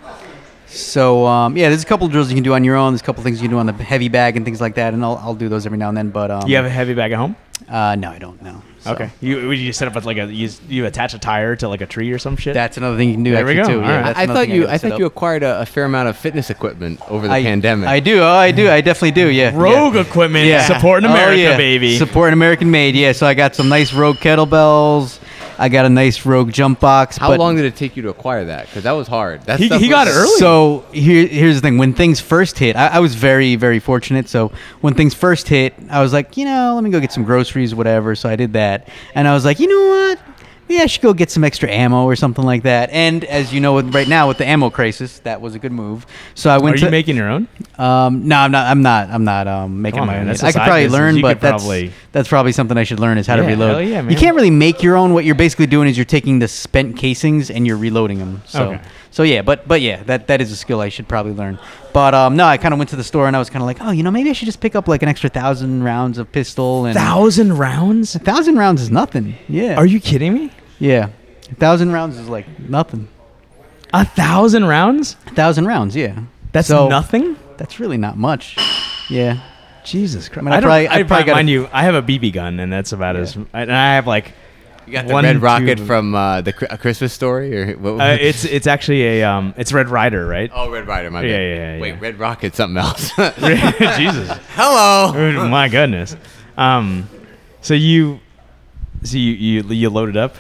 [0.70, 2.94] So um, yeah, there's a couple of drills you can do on your own.
[2.94, 4.94] There's a couple things you can do on the heavy bag and things like that,
[4.94, 6.10] and I'll, I'll do those every now and then.
[6.10, 7.36] But um, you have a heavy bag at home?
[7.68, 8.62] uh, no, I don't know.
[8.80, 9.10] So Okay.
[9.20, 11.86] You would you set up like a you, you attach a tire to like a
[11.86, 12.54] tree or some shit?
[12.54, 13.66] That's another thing you can do There we go.
[13.68, 13.82] too.
[13.82, 14.16] Yeah, right.
[14.18, 14.62] I another thought you.
[14.62, 15.00] gotta I set thought up.
[15.00, 17.90] you acquired a, a fair amount of fitness equipment over the I, pandemic.
[17.90, 18.22] I do.
[18.22, 18.70] Oh, I do.
[18.70, 19.28] I definitely do.
[19.28, 19.52] Yeah.
[19.54, 20.02] Rogue yeah.
[20.02, 20.62] equipment, Yeah.
[20.66, 21.58] supporting Oh, America, yeah.
[21.58, 21.98] baby.
[21.98, 22.96] Supporting American made.
[22.96, 23.12] Yeah.
[23.12, 25.20] So I got some nice Rogue kettlebells.
[25.60, 27.18] I got a nice Rogue jump box.
[27.18, 28.68] How but long did it take you to acquire that?
[28.68, 29.42] Because that was hard.
[29.44, 30.40] That He- he got was- it early.
[30.40, 31.78] So here, here's the thing.
[31.78, 34.30] When things first hit, I, I was very, very fortunate.
[34.30, 37.24] So when things first hit, I was like, you know, let me go get some
[37.26, 38.16] groceries, whatever.
[38.16, 40.20] So I did that, and I was like, you know what?
[40.70, 42.92] Maybe I should go get some extra ammo or something like that.
[42.92, 46.06] And as you know, right now with the ammo crisis, that was a good move.
[46.36, 46.62] So I went.
[46.62, 47.48] Are went you making your own?
[47.80, 48.68] Um, no, I'm not.
[48.68, 49.10] I'm not.
[49.10, 50.36] I'm not um, making on, my man, own.
[50.36, 50.40] yet.
[50.40, 51.00] could probably business.
[51.00, 53.88] learn, You but that's probably- that's probably something I should learn is how to reload.
[53.88, 55.14] yeah, You can't really make your own.
[55.14, 58.42] What you're basically doing is you're taking the spent casings and you're reloading them.
[58.48, 58.82] So, Okay.
[59.12, 61.58] so yeah, but but yeah, that that is a skill I should probably learn.
[61.94, 63.66] But um, no, I kind of went to the store and I was kind of
[63.68, 66.18] like, oh, you know, maybe I should just pick up like an extra thousand rounds
[66.20, 68.16] of pistol and Thousand rounds?
[68.16, 69.36] a thousand rounds is nothing.
[69.48, 69.76] Yeah.
[69.76, 70.52] Are you kidding me?
[70.80, 71.10] Yeah.
[71.52, 73.08] A thousand rounds is like nothing.
[73.94, 75.16] A thousand rounds?
[75.28, 76.20] A thousand rounds, yeah.
[76.52, 77.36] That's So- nothing.
[77.58, 78.56] That's really not much.
[79.10, 79.40] Yeah.
[79.84, 80.46] Jesus Christ!
[80.46, 82.32] mean, I I, don't, probably- I I, probably gotta- mind you, I have a BB
[82.34, 83.36] gun, and that's about as.
[83.54, 84.34] And I have like,
[84.86, 87.74] You got the One, red rocket two- from uh, the Chri- a Christmas story, or
[87.78, 88.00] what?
[88.02, 90.52] uh, it's it's actually a um, it's Red Ryder, right?
[90.54, 91.10] oh, Red Ryder.
[91.12, 91.42] My Yeah, bad.
[91.42, 92.00] yeah, yeah, Wait, yeah.
[92.00, 93.10] Red Rocket, something else.
[93.98, 94.30] Jesus.
[94.56, 95.12] Hello.
[95.16, 96.16] Oh, My goodness.
[96.58, 97.10] Um,
[97.62, 98.20] so you,
[99.04, 100.36] so you you you loaded up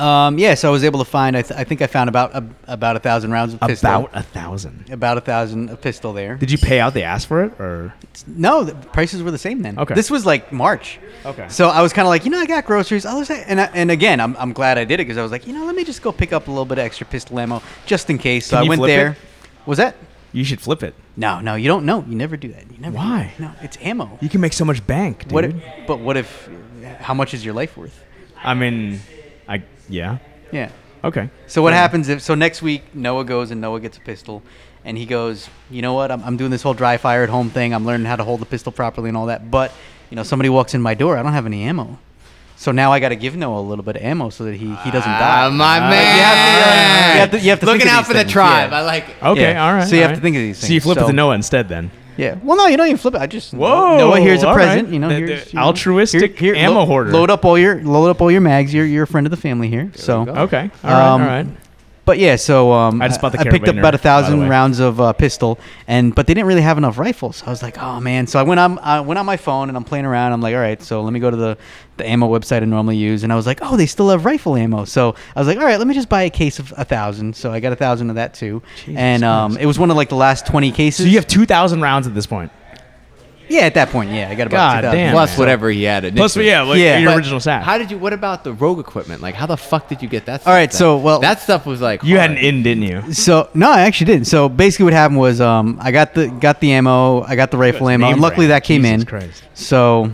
[0.00, 1.36] Um, yeah, so I was able to find.
[1.36, 3.88] I, th- I think I found about a, about a thousand rounds of pistol.
[3.88, 4.90] about a thousand.
[4.90, 6.36] about a thousand of pistol there.
[6.36, 7.94] Did you pay out the ass for it, or
[8.26, 9.78] No, the prices were the same then.
[9.78, 9.94] Okay.
[9.94, 10.98] This was like March.
[11.24, 11.48] Okay.
[11.48, 13.06] So I was kind of like, you know, I got groceries.
[13.06, 15.32] I was, and I, and again, I'm, I'm glad I did it because I was
[15.32, 17.38] like, you know, let me just go pick up a little bit of extra pistol
[17.38, 18.46] ammo just in case.
[18.46, 19.08] So Can I you went flip there.
[19.10, 19.16] it?
[19.66, 19.96] Was that?
[20.32, 20.94] you should flip it?
[21.16, 22.04] No, no, you don't know.
[22.08, 22.64] You never do that.
[22.70, 22.92] You never.
[22.92, 23.32] do Why?
[23.38, 23.40] that.
[23.40, 24.18] No, it's ammo.
[24.20, 25.32] You can make so much bank, dude.
[25.32, 25.44] What?
[25.44, 25.54] If,
[25.86, 26.48] but what if?
[26.98, 28.02] How much is your life worth?
[28.42, 29.00] I mean,
[29.88, 30.18] yeah.
[30.52, 30.70] Yeah.
[31.02, 31.28] Okay.
[31.46, 34.42] So what Fair happens if so next week Noah goes and Noah gets a pistol
[34.84, 37.50] and he goes, you know what, I'm, I'm doing this whole dry fire at home
[37.50, 37.74] thing.
[37.74, 39.50] I'm learning how to hold the pistol properly and all that.
[39.50, 39.72] But
[40.10, 41.16] you know, somebody walks in my door.
[41.18, 41.98] I don't have any ammo.
[42.56, 44.66] So now I got to give Noah a little bit of ammo so that he,
[44.76, 45.46] he doesn't die.
[45.46, 46.16] Ah, my Uh, man.
[46.16, 48.16] you have to, uh, you have to- you have to Looking think of out these
[48.16, 48.70] for the tribe.
[48.70, 48.78] yeah.
[48.78, 49.16] I like it.
[49.22, 49.66] Okay, Yeah.
[49.66, 49.88] all right.
[49.88, 50.68] So you all have to think of these things.
[50.68, 50.84] So you things.
[50.84, 51.90] flip it So- to Noah instead, then.
[52.16, 52.36] Yeah.
[52.42, 53.20] Well, no, you don't even flip it.
[53.20, 54.84] I just Whoa, Noah, here's a present.
[54.86, 54.92] right.
[54.92, 57.10] You know, The- here's the you know, altruistic ammo lo- hoarder.
[57.12, 58.72] Load up all your load up all your mags.
[58.72, 59.90] You're you're a friend of the family here.
[59.94, 60.22] So.
[60.28, 60.70] Okay.
[60.84, 61.14] All right.
[61.14, 61.46] Um, all right.
[62.04, 63.90] But yeah, so um, I just bought the I picked up Carabiner, about a by
[63.92, 64.48] the thousand way.
[64.48, 67.42] rounds of uh, pistol, and but they didn't really have enough rifles.
[67.46, 68.26] I was like, oh man.
[68.26, 70.32] So I went on I went on my phone and I'm playing around.
[70.32, 71.56] I'm like, all right, so let me go to the
[71.96, 74.54] the ammo website I normally use, and I was like, oh, they still have rifle
[74.56, 74.84] ammo.
[74.84, 77.36] So I was like, all right, let me just buy a case of a thousand.
[77.36, 79.62] So I got a thousand of that too, Jesus and um, Christ.
[79.62, 81.06] it was one of like the last twenty cases.
[81.06, 82.52] So you have two thousand rounds at this point.
[83.48, 84.98] Yeah, at that point, yeah, I got about God 2,000.
[84.98, 85.12] damn.
[85.12, 85.38] Plus man.
[85.38, 86.02] whatever he had.
[86.16, 86.46] Plus, initially.
[86.46, 86.98] yeah, like Yeah.
[86.98, 87.62] your But original stack.
[87.62, 87.98] How did you?
[87.98, 89.22] What about the rogue equipment?
[89.22, 90.40] Like, how the fuck did you get that?
[90.42, 90.76] Stuff All right, then?
[90.78, 93.12] so, well- that stuff was like you had an in, didn't you?
[93.12, 94.26] So no, I actually didn't.
[94.26, 97.58] So basically, what happened was um, I got the got the ammo, I got the
[97.58, 98.62] rifle ammo, and luckily brand.
[98.62, 99.06] that came Jesus in.
[99.06, 99.42] Christ.
[99.54, 100.10] So,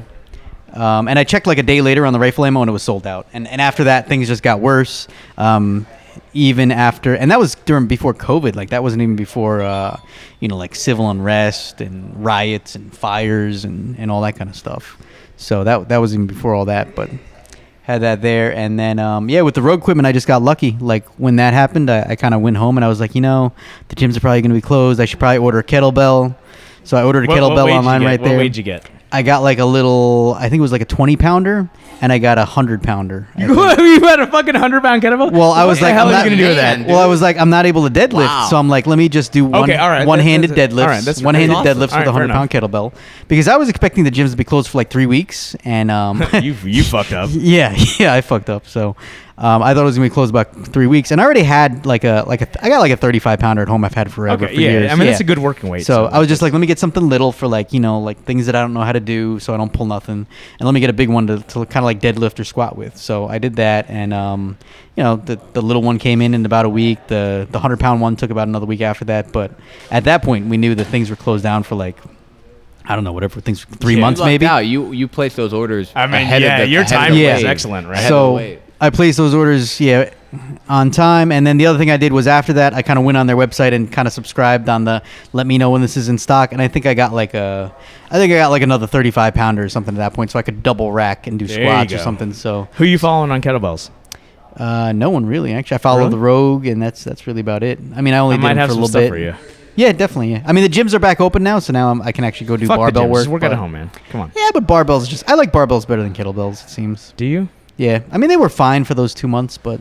[0.73, 2.83] um, and I checked like a day later on the rifle ammo, and it was
[2.83, 3.27] sold out.
[3.33, 5.09] And and after that, things just got worse.
[5.37, 5.87] Um,
[6.33, 8.55] even after, and that was during before COVID.
[8.57, 9.99] Like that wasn't even before, uh,
[10.41, 14.57] you know, like civil unrest and riots and fires and and all that kind of
[14.57, 14.97] stuff.
[15.37, 17.11] So that that was even before all that, but
[17.83, 20.77] had that there and then um, yeah with the Rogue equipment i just got lucky
[20.81, 23.21] like when that happened i, I kind of went home and i was like you
[23.21, 23.53] know
[23.89, 26.37] the gyms are probably going to be closed i should probably order a kettlebell
[26.85, 28.63] so i ordered a What- what kettlebell you online right what there weight did you
[28.63, 28.89] get?
[29.13, 31.69] I got like a little i think it was like a 20 pounder
[32.01, 33.51] and i got a 100 pounder I think.
[34.03, 35.33] you had a fucking hundred pound kettlebell.
[35.33, 36.79] well i What was the like hell I'm are not you gonna do with that?
[36.81, 38.47] Man, well i was like i'm not able to deadlift Wow.
[38.51, 40.83] so i'm like let me just do one Okay, all right, one-handed that- that's- deadlifts
[40.83, 41.79] all right, that's- one-handed that's awesome.
[41.81, 42.95] deadlifts All with a hundred pound kettlebell
[43.29, 46.23] because i was expecting the gyms to be closed for like three weeks and um
[46.43, 47.31] you you fucked up.
[47.35, 48.67] Yeah, yeah, I fucked up.
[48.67, 48.97] So
[49.41, 51.87] um, I thought it was gonna be closed about three weeks, and I already had
[51.87, 53.85] like a like a I got like a 35 pounder at home.
[53.85, 54.93] I've had forever Okay, for yeah, years.
[54.93, 55.87] I mean that's a good working weight.
[55.87, 58.23] So I was just like, let me get something little for like you know like
[58.25, 60.27] things that I don't know how to do, so I don't pull nothing,
[60.59, 62.77] and let me get a big one to, to kind of like deadlift or squat
[62.77, 62.97] with.
[62.99, 64.59] So I did that, and um,
[64.95, 66.99] you know the the little one came in in about a week.
[67.09, 69.33] The the 100 pound one took about another week after that.
[69.33, 69.53] But
[69.91, 71.97] at that point, we knew that things were closed down for like.
[72.83, 74.47] I don't know, whatever things, three Yeah, months maybe.
[74.47, 74.67] out.
[74.67, 75.93] You you placed those orders.
[75.95, 77.47] I mean, ahead yeah, of the, your ahead of time the was wave.
[77.47, 77.99] excellent, right?
[77.99, 78.61] Ahead of the so wave.
[78.81, 80.11] I placed those orders, yeah,
[80.69, 81.31] on time.
[81.33, 83.27] And then the other thing I did was after that, I kind of went on
[83.27, 86.17] their website and kind of subscribed on the let me know when this is in
[86.19, 86.53] stock.
[86.53, 87.75] And I think I got like a,
[88.11, 90.43] I think I got like another 35 pounder or something at that point, so I
[90.43, 92.03] could double rack and do There you squats or go.
[92.03, 92.33] something.
[92.33, 93.91] So Who you following on kettlebells?
[94.57, 95.77] uh, no one really actually.
[95.77, 96.11] I follow Really?
[96.11, 97.79] the Rogue, and that's that's really about it.
[97.95, 99.09] I mean, I only I did might have for a some little stuff bit.
[99.11, 99.35] for you.
[99.77, 100.33] Yeah, definitely.
[100.33, 100.43] Yeah.
[100.45, 102.57] I mean, the gyms are back open now, so now I'm, I can actually go
[102.57, 103.11] do Fuck the barbell gyms.
[103.11, 103.21] work.
[103.21, 103.91] Just work at but- home, man.
[104.11, 104.33] Come on.
[104.37, 106.65] Yeah, but barbells just I like barbells better than kettlebells.
[106.65, 107.15] It seems.
[107.17, 107.49] Do you?
[107.81, 109.81] Yeah, I mean they were fine for those two months, but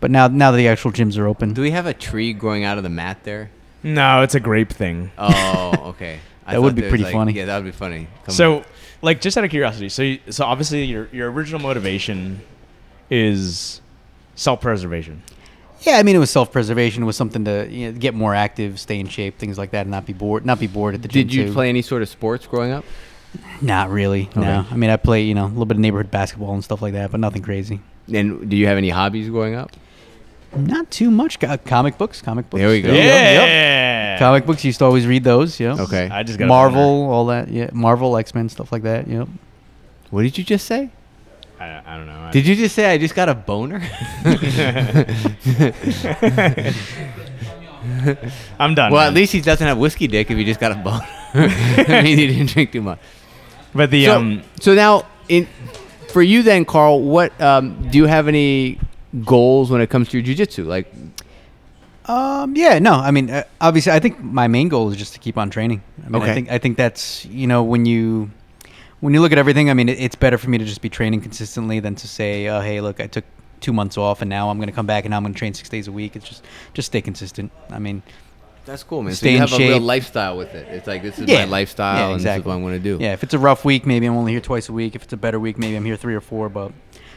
[0.00, 2.64] but now now that the actual gyms are open, Do we have a tree growing
[2.64, 3.50] out of the mat there?
[3.84, 5.12] No, it's a grape thing.
[5.18, 6.18] Oh, okay.
[6.44, 7.32] I That would be pretty like- funny.
[7.34, 8.08] Yeah, that would be funny.
[8.24, 8.64] Come So,
[9.02, 12.40] like, just out of curiosity, so you, so obviously your your original motivation
[13.08, 13.80] is
[14.34, 15.22] self-preservation.
[15.82, 17.04] yeah, I mean it was self preservation.
[17.04, 19.82] It was something to you know, get more active, stay in shape, things like that,
[19.82, 20.44] and not be bored.
[20.44, 21.22] Not be bored at the gym.
[21.28, 21.52] Did you too.
[21.52, 22.84] play any sort of sports growing up?
[23.60, 24.28] Not really.
[24.36, 26.82] No, I mean I play you know a little bit of neighborhood basketball and stuff
[26.82, 27.80] like that, but nothing crazy.
[28.12, 29.70] And do you have any hobbies growing up?
[30.54, 31.40] Not too much.
[31.40, 32.60] Co- uh, comic books, comic books.
[32.60, 32.92] There we go.
[32.92, 34.18] you Yeah.
[34.18, 35.58] Comic books used to always read those.
[35.58, 35.76] Yeah.
[35.80, 36.08] Okay.
[36.10, 37.48] I just got Marvel, all that.
[37.48, 39.08] Yeah, Marvel, X Men, stuff like that.
[39.08, 39.28] Yep.
[40.10, 40.90] What did you just say?
[41.58, 42.18] I, I don't know.
[42.18, 43.80] I- Did you just say I just got a boner?
[48.58, 48.92] I'm done.
[48.92, 49.08] well, man.
[49.08, 51.06] at least he doesn't have whiskey dick if he just got a boner.
[51.34, 52.98] I mean, he didn't drink too much.
[53.74, 55.46] But the so, um, so now, in
[56.08, 58.78] for you then, Carl, what um, do you have any
[59.24, 60.66] goals when it comes to your jujitsu?
[60.66, 60.92] Like,
[62.06, 65.20] Um, yeah, no, I mean, uh, obviously, I think my main goal is just to
[65.20, 65.82] keep on training.
[66.04, 66.30] I mean, Okay.
[66.30, 68.30] I think I think that's you know when you
[69.00, 69.70] when you look at everything.
[69.70, 72.48] I mean, it, it's better for me to just be training consistently than to say,
[72.48, 73.24] oh, hey, look, I took
[73.60, 75.38] two months off and now I'm going to come back and now I'm going to
[75.38, 76.16] train six days a week.
[76.16, 77.50] It's just just stay consistent.
[77.70, 78.02] I mean,
[78.64, 79.12] that's cool, man.
[79.14, 79.82] So Stay you in have a real shape.
[79.82, 80.66] lifestyle with it.
[80.68, 81.44] It's like this is Yeah.
[81.44, 82.98] my lifestyle, Yeah, and this is what I'm going to do.
[83.02, 84.94] yeah, if it's a rough week, maybe I'm only here twice a week.
[84.94, 86.48] If it's a better week, maybe I'm here three or four.
[86.48, 86.72] But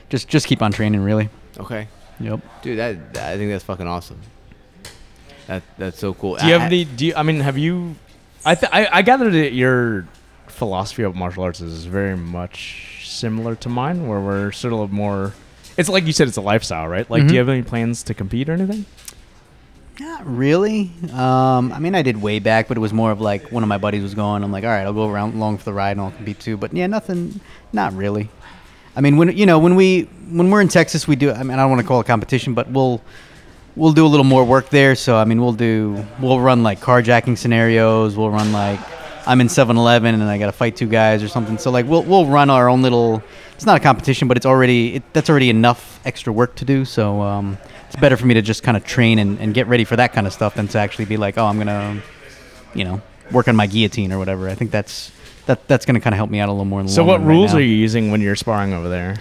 [0.10, 1.30] just just keep on training, really.
[1.60, 1.88] Okay,
[2.20, 2.40] Yep.
[2.62, 4.20] dude, that, I think that's fucking awesome.
[5.48, 6.36] That that's so cool.
[6.38, 6.86] do you I- have any?
[6.86, 7.14] Do you?
[7.16, 7.96] I mean, have you?
[8.46, 10.08] I th- I, I gather that your
[10.48, 15.34] philosophy of martial arts is very much similar to mine, where we're sort of more.
[15.78, 17.10] It's like you said, it's a lifestyle, right?
[17.10, 17.32] Like, do Mhm.
[17.34, 18.86] you have any plans to compete or anything?
[20.00, 20.92] Not really.
[21.14, 23.70] Um, I mean, I did way back, but it was more of like one of
[23.70, 24.44] my buddies was going.
[24.44, 26.58] I'm like, all right, I'll go around along for the ride and I'll compete too.
[26.58, 27.40] But yeah, nothing.
[27.72, 28.30] Not really.
[28.96, 31.32] I mean, when you know when we when we're in Texas, we do.
[31.32, 33.02] I mean, I don't want to call it a competition, but we'll
[33.76, 34.96] we'll do a little more work there.
[34.96, 38.18] So I mean, we'll do we'll run like carjacking scenarios.
[38.18, 38.80] We'll run like
[39.28, 41.58] I'm in 7-Eleven and I got to fight two guys or something.
[41.58, 43.24] So like we'll we'll run our own little.
[43.56, 46.86] It's not a competition, but it's already it, that's already enough extra work to do.
[46.86, 49.84] So um, it's better for me to just kind of train and, and get ready
[49.86, 52.02] for that kind of stuff than to actually be like, oh, I'm gonna,
[52.74, 54.50] you know, work on my guillotine or whatever.
[54.50, 55.12] I think that's
[55.45, 56.80] that that's gonna kind of help me out a little more.
[56.82, 57.60] In the So, what right rules now.
[57.60, 59.15] are you using when you're sparring over there?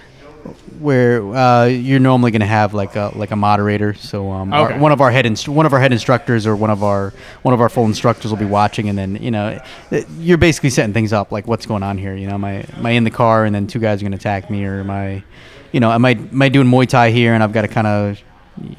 [0.79, 3.95] where uh, you're normally going to have like a like a moderator.
[3.95, 6.69] So um, our- one of our head inst- one of our head instructors or one
[6.69, 10.05] of our one of our full instructors will be watching, and then you know it-
[10.19, 12.13] you're basically setting things up like what's going on here.
[12.15, 14.11] You know, am I am I in the car and then two guys are going
[14.11, 15.23] to attack me, or am I,
[15.71, 17.87] you know, am I am I doing Muay Thai here and I've got to kind
[17.87, 18.21] of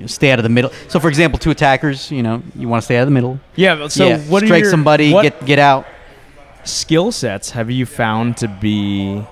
[0.07, 0.71] stay out of the middle.
[0.89, 3.39] So for example, two attackers, you know, you want to stay out of the middle.
[3.55, 3.89] Yeah.
[3.89, 5.87] So yeah, what are strike your, somebody, what get get out.
[6.65, 9.23] skill sets have you found to be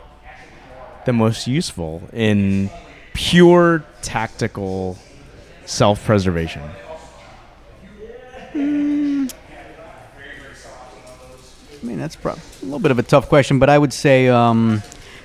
[1.04, 2.70] the most useful in
[3.12, 4.96] pure tactical
[5.66, 6.62] self-preservation?
[8.54, 8.57] I
[11.83, 14.83] mean, that's prob- a little bit of a tough question, but I would say um,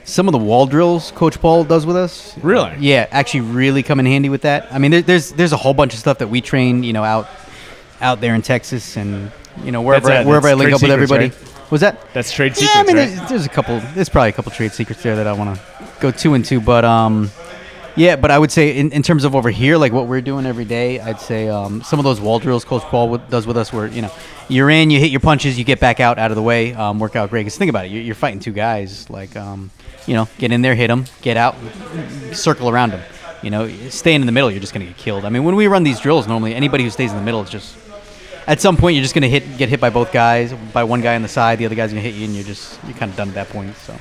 [0.09, 2.37] some of the wall drills Coach Paul does with us.
[2.39, 2.75] Really?
[2.79, 4.71] Yeah, actually, really come in handy with that.
[4.73, 7.03] I mean, there, there's there's a whole bunch of stuff that we train, you know,
[7.03, 7.27] out
[8.01, 9.31] out there in Texas and
[9.63, 11.29] you know wherever I, wherever I link up with secrets, everybody.
[11.29, 11.71] right?
[11.71, 12.13] Was that?
[12.13, 13.15] That's trade Yeah, secrets, I mean, right?
[13.17, 13.79] there's, there's a couple.
[13.93, 15.61] There's probably a couple trade secrets there that I want to
[15.99, 17.29] go two and two, but um,
[17.95, 18.15] yeah.
[18.15, 20.65] But I would say in, in terms of over here, like what we're doing every
[20.65, 23.85] day, I'd say um, some of those wall drills Coach Paul does with us, where
[23.87, 24.11] you know
[24.47, 26.99] you're in, you hit your punches, you get back out, out of the way, um,
[26.99, 27.41] work out great.
[27.41, 29.69] Because think about it, you're, you're fighting two guys, like um,
[30.09, 31.55] you know, get in there, hit them, get out,
[32.33, 33.01] circle around them.
[33.43, 35.23] You know, staying in the middle, you're just gonna get killed.
[35.23, 37.49] I mean, when we run these drills, normally anybody who stays in the middle is
[37.51, 37.77] just
[38.47, 41.13] at some point you're just gonna hit get hit by both guys, by one guy
[41.13, 43.17] on the side, the other guy's gonna hit you, and you're just you're kind of
[43.17, 43.75] done at that point.
[43.77, 43.95] So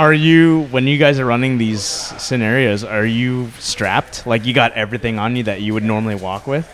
[0.00, 2.84] Are you when you guys are running these scenarios?
[2.84, 4.26] Are you strapped?
[4.26, 6.66] Like you got everything on you that you would normally walk with?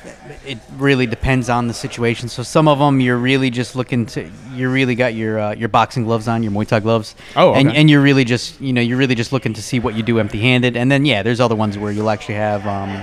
[0.47, 2.29] it really depends on the situation.
[2.29, 5.69] So some of them you're really just looking to you really got your uh, your
[5.69, 7.17] boxing gloves on, your Muay Thai gloves.
[7.35, 7.77] Oh, and okay.
[7.77, 10.21] and you're really just you know you're really just looking to see what you do
[10.21, 10.77] empty-handed.
[10.77, 12.65] And then yeah, there's other ones where you'll actually have.
[12.65, 13.03] Um,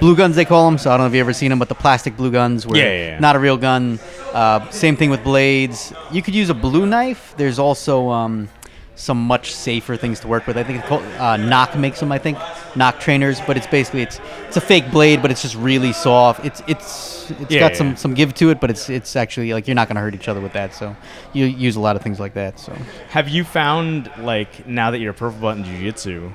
[0.00, 0.78] Blue guns, they call them.
[0.78, 2.74] So I don't know if you ever seen them, but the plastic blue guns, were
[2.74, 3.18] Yeah, yeah, yeah.
[3.18, 4.00] not a real gun.
[4.32, 5.92] Uh, same thing with blades.
[6.10, 7.34] You could use a blue knife.
[7.36, 8.48] There's also um,
[9.00, 10.58] some much safer things to work with.
[10.58, 12.12] I think it's called uh, Knock makes them.
[12.12, 12.38] I think
[12.76, 16.44] Knock trainers, but it's basically it's it's a fake blade, but it's just really soft.
[16.44, 19.54] It's it's it's Yeah, got yeah, some some give to it, but it's it's actually
[19.54, 20.74] like you're not gonna hurt each other with that.
[20.74, 20.94] So
[21.32, 22.60] you use a lot of things like that.
[22.60, 22.72] So
[23.08, 26.30] Have you found like now that you're a purple belt in jiu-jitsu?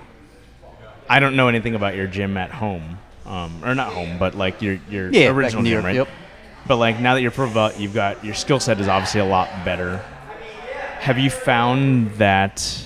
[1.08, 2.98] I don't know anything about your gym at home,
[3.28, 5.96] um, or not home, but like your your yeah, original in gym, York, right?
[5.96, 6.08] Yep.
[6.68, 9.26] But like now that you're purple belt, you've got your skill set is obviously a
[9.26, 10.04] lot better.
[11.06, 12.82] Have you found that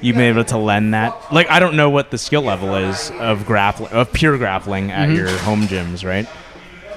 [0.00, 1.14] you've been able to lend that?
[1.32, 5.08] Like I don't know what the skill level is of grappling, of pure grappling at
[5.08, 5.16] Mm-hmm.
[5.18, 6.24] your home gyms, right?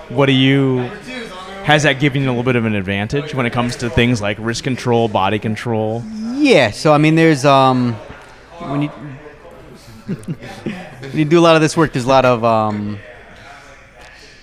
[0.10, 0.89] What do you?
[1.65, 4.21] Has that given you a little bit of an advantage when it comes to things
[4.21, 6.04] like wrist control, body control?
[6.36, 7.93] Yeah, so I mean, there's um,
[8.60, 8.88] when you
[10.08, 12.97] when you do a lot of this work, there's a lot of um,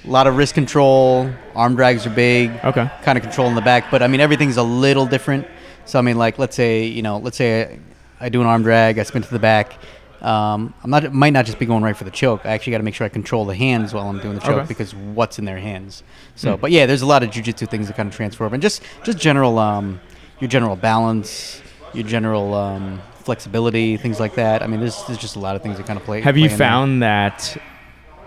[0.05, 1.31] a lot of wrist control.
[1.55, 2.51] Arm drags are big.
[2.63, 2.89] Okay.
[3.03, 5.47] Kind of control in the back, but I mean, everything's a little different.
[5.87, 7.79] So I mean, like let's say you know, let's say
[8.21, 9.75] I, I do an arm drag, I spin to the back.
[10.21, 12.45] Um, I'm not might not just be going right for the choke.
[12.45, 14.51] I actually got to make sure I control the hands while I'm doing the choke
[14.51, 14.67] Okay.
[14.67, 16.03] Because what's in their hands.
[16.35, 18.63] So, but yeah, there's a lot of jujitsu things that kind of transfer over, and
[18.63, 20.01] just just general um,
[20.41, 21.61] your general balance,
[21.93, 24.63] your general um, flexibility, things like that.
[24.63, 26.23] I mean, there's there's just a lot of things that kind of play.
[26.23, 26.59] Have you play there.
[26.59, 27.57] found that?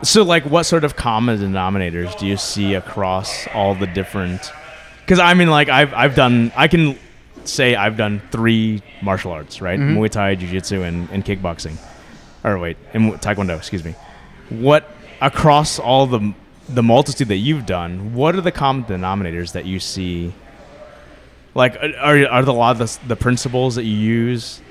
[0.01, 4.53] So, like, what sort of common denominators do you see across all the different?
[5.01, 6.51] Because I mean, like, I've I've done.
[6.55, 6.97] I can
[7.51, 9.79] say I've done three martial arts, right?
[9.79, 9.97] Mm-hmm.
[9.97, 11.77] Muay Thai, Jiu Jitsu, and, and kickboxing.
[12.43, 13.57] Or wait, and Taekwondo.
[13.57, 13.95] Excuse me.
[14.49, 14.89] What
[15.21, 16.33] across all the
[16.67, 18.13] the multitude that you've done?
[18.13, 20.33] What are the common denominators that you see?
[21.55, 24.61] Like, are are the a lot of the, the principles that you use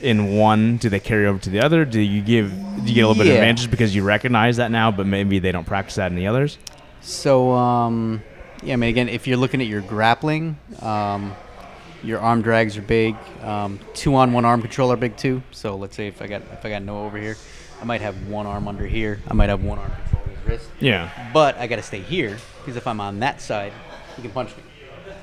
[0.00, 0.76] in one?
[0.78, 1.84] Do they carry over to the other?
[1.84, 4.70] Do you give do you get a little bit of advantage because you recognize that
[4.70, 6.56] now, but maybe they don't practice that in the others?
[7.00, 8.22] So, um,
[8.62, 11.34] yeah, I mean, again, if you're looking at your grappling, um,
[12.02, 13.16] your arm drags are big.
[13.42, 15.42] Um, two on one arm control are big too.
[15.50, 17.36] So let's say if I got if I got no over here,
[17.80, 19.20] I might have one arm under here.
[19.28, 20.68] I might have one arm controlling his wrist.
[20.80, 23.72] Yeah, But I got to stay here because if I'm on that side,
[24.16, 24.62] he can punch me.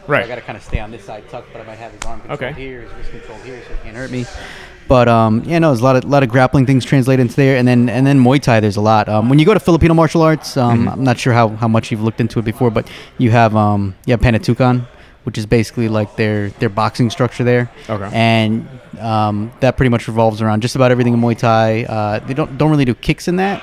[0.07, 1.91] So I got to kind of stay on this side tucked, but I might have
[1.91, 2.61] his arm controlled Okay.
[2.61, 4.25] here, his wrist controlled here, so he can't hurt me.
[4.87, 7.57] But um, yeah, no, there's a lot of lot of grappling things translated into there,
[7.57, 8.59] and then and then Muay Thai.
[8.59, 9.09] There's a lot.
[9.09, 10.89] Um, when you go to Filipino martial arts, um, Mm-hmm.
[10.89, 13.95] I'm not sure how, how much you've looked into it before, but you have um,
[14.05, 14.85] you have Panantukan,
[15.25, 17.69] which is basically like their their boxing structure there.
[17.89, 18.09] Okay.
[18.13, 18.67] And
[18.99, 21.83] um, that pretty much revolves around just about everything in Muay Thai.
[21.83, 23.61] Uh, they don't don't really do kicks in that,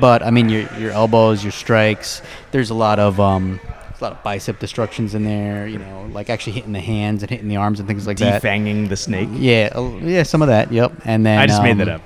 [0.00, 2.22] but I mean your your elbows, your strikes.
[2.52, 3.58] There's a lot of um,
[4.00, 5.66] a lot of bicep destructions in there.
[5.66, 8.42] You know, like actually hitting the hands and hitting the arms and things like that.
[8.42, 9.28] Defanging the snake.
[9.32, 10.70] Yeah, uh, yeah, some of that.
[10.70, 10.92] Yep.
[11.04, 12.02] And then I just made um, that up.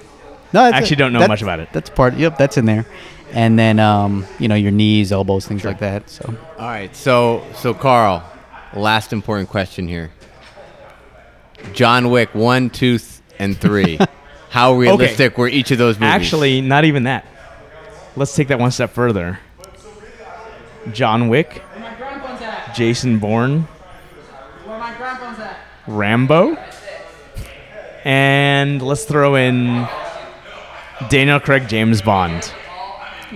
[0.53, 1.69] No, I that's- actually don't know that- much about it.
[1.73, 2.15] That's part.
[2.17, 2.87] Yep, that's in there.
[3.33, 6.09] And then um, you know your knees, elbows, things like that.
[6.11, 8.23] So All right, so so Carl,
[8.75, 10.11] last important question here.
[11.73, 13.99] John Wick one, two, th- and three.
[14.51, 16.13] how realistic were each of those movies?
[16.15, 17.27] Actually, not even that.
[18.17, 19.39] Let's take that one step further.
[20.93, 22.75] John Wick, Where my grandpa's at?
[22.75, 23.63] Jason Bourne,
[24.65, 25.57] Where my grandpa's at?
[25.87, 26.57] Rambo,
[28.05, 29.87] and let's throw in
[31.09, 32.53] Daniel Craig, James Bond.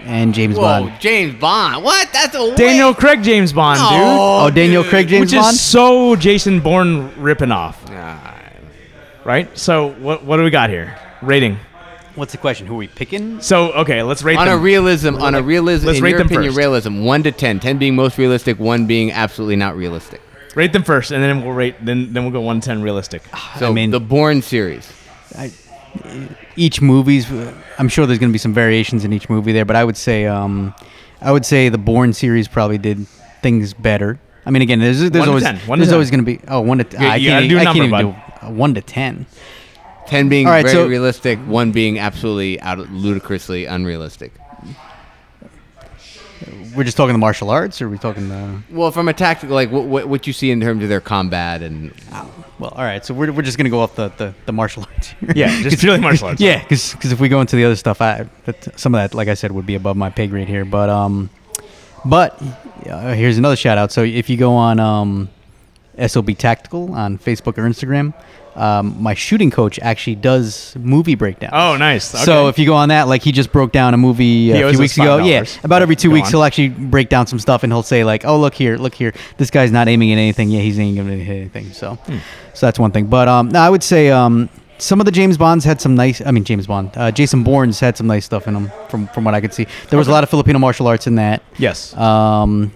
[0.04, 0.92] And James Whoa, Bond.
[1.00, 1.82] James Bond.
[1.84, 2.08] What?
[2.12, 3.88] That's a Daniel way- Craig, James Bond, dude.
[3.90, 5.18] Oh, Daniel Craig, dude.
[5.28, 5.54] James Which Bond.
[5.54, 8.34] is so Jason Bourne ripping off, Ah,
[9.24, 9.56] right?
[9.58, 10.96] So what what do we got here?
[11.22, 11.58] Rating.
[12.14, 12.66] What's the question?
[12.66, 13.40] Who are we picking?
[13.42, 16.18] So okay, let's rate them on a realism, on a realism, let's in rate your
[16.20, 16.58] them opinion, first.
[16.58, 20.22] realism, one to 10, 10 being most realistic, one being absolutely not realistic.
[20.54, 21.74] rate them first, and then we'll rate.
[21.84, 23.22] Then then we'll go one to ten realistic.
[23.58, 24.90] So mean- the Bourne series.
[26.56, 27.26] Each movie's
[27.78, 29.96] I'm sure there's going to be some variations in each movie there, but I would
[29.96, 30.74] say um,
[31.20, 33.06] I would say the Bourne series probably did
[33.42, 34.18] things better.
[34.44, 35.92] I mean, again, there's there's One always to there's 10.
[35.92, 37.64] always going to be oh one to t- You- I can't gotta do a I
[37.64, 39.26] can't number, even do uh, one to ten.
[40.06, 44.32] 10 being All right, very so- realistic, one being absolutely out ludicrously unrealistic.
[46.76, 48.62] We're just talking the martial arts, or are we talking the?
[48.70, 51.62] Well, from a tactical, like what, what, what you see in terms of their combat
[51.62, 51.92] and
[52.58, 55.08] Well, all right, so we're, we're just gonna go off the, the, the martial arts.
[55.08, 55.32] Here.
[55.34, 56.40] Yeah, just purely martial arts.
[56.40, 59.28] Yeah, because if we go into the other stuff, I that, some of that, like
[59.28, 60.64] I said, would be above my pay grade here.
[60.64, 61.30] But um,
[62.04, 62.40] but
[62.88, 63.92] uh, here's another shout out.
[63.92, 65.28] So if you go on um,
[66.04, 68.14] SOB Tactical on Facebook or Instagram,
[68.56, 71.52] um, my shooting coach actually does movie breakdowns.
[71.54, 72.04] Oh, nice.
[72.04, 74.70] So if you go on that, like he just broke down a movie uh, a
[74.70, 75.18] few weeks ago.
[75.18, 76.32] Yeah, about every two Go weeks on.
[76.32, 79.12] he'll actually break down some stuff and he'll say like, "Oh, look here, look here.
[79.36, 80.48] This guy's not aiming at anything.
[80.50, 82.18] Yeah, he's aiming at anything." So, Hmm.
[82.54, 83.06] so that's one thing.
[83.06, 84.48] But um, no, I would say um,
[84.78, 86.20] some of the James Bonds had some nice.
[86.24, 89.24] I mean, James Bond, uh, Jason Bourne's had some nice stuff in them from from
[89.24, 89.66] what I could see.
[89.90, 91.42] There was a lot of Filipino martial arts in that.
[91.58, 91.94] yes.
[91.96, 92.72] Um,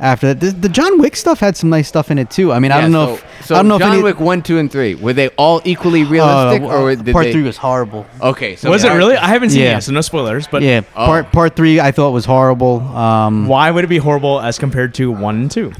[0.00, 2.52] after that, the, the John Wick stuff had some nice stuff in it too.
[2.52, 4.20] I mean, I don't know so, if so I don't know John if any, Wick
[4.20, 7.42] one, two, and three were they all equally uh, realistic, or did part they, three
[7.42, 8.06] was horrible.
[8.20, 9.16] Okay, so was it really?
[9.16, 9.70] I haven't seen it, Yeah.
[9.72, 10.46] yet, so no spoilers.
[10.46, 11.06] But yeah, Oh.
[11.06, 12.80] part part three I thought was horrible.
[12.80, 15.72] Um, why would it be horrible as compared to one and two?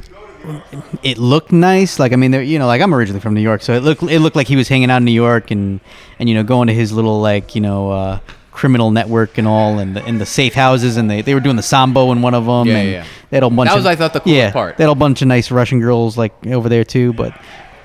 [1.02, 1.98] it looked nice.
[1.98, 4.02] Like I mean, there- you know, like I'm originally from New York, so it looked
[4.02, 5.80] it looked like he was hanging out in New York and
[6.18, 8.18] and you know going to his little like you know uh,
[8.58, 11.54] criminal network and all, and the, in the safe houses, and they, they were doing
[11.54, 12.66] the sambo in one of them.
[12.66, 13.04] Yeah, and yeah.
[13.30, 13.68] They had a bunch.
[13.68, 14.76] That of, was, I thought, the coolest yeah, part.
[14.76, 17.32] They had a bunch of nice Russian girls like over there too, but.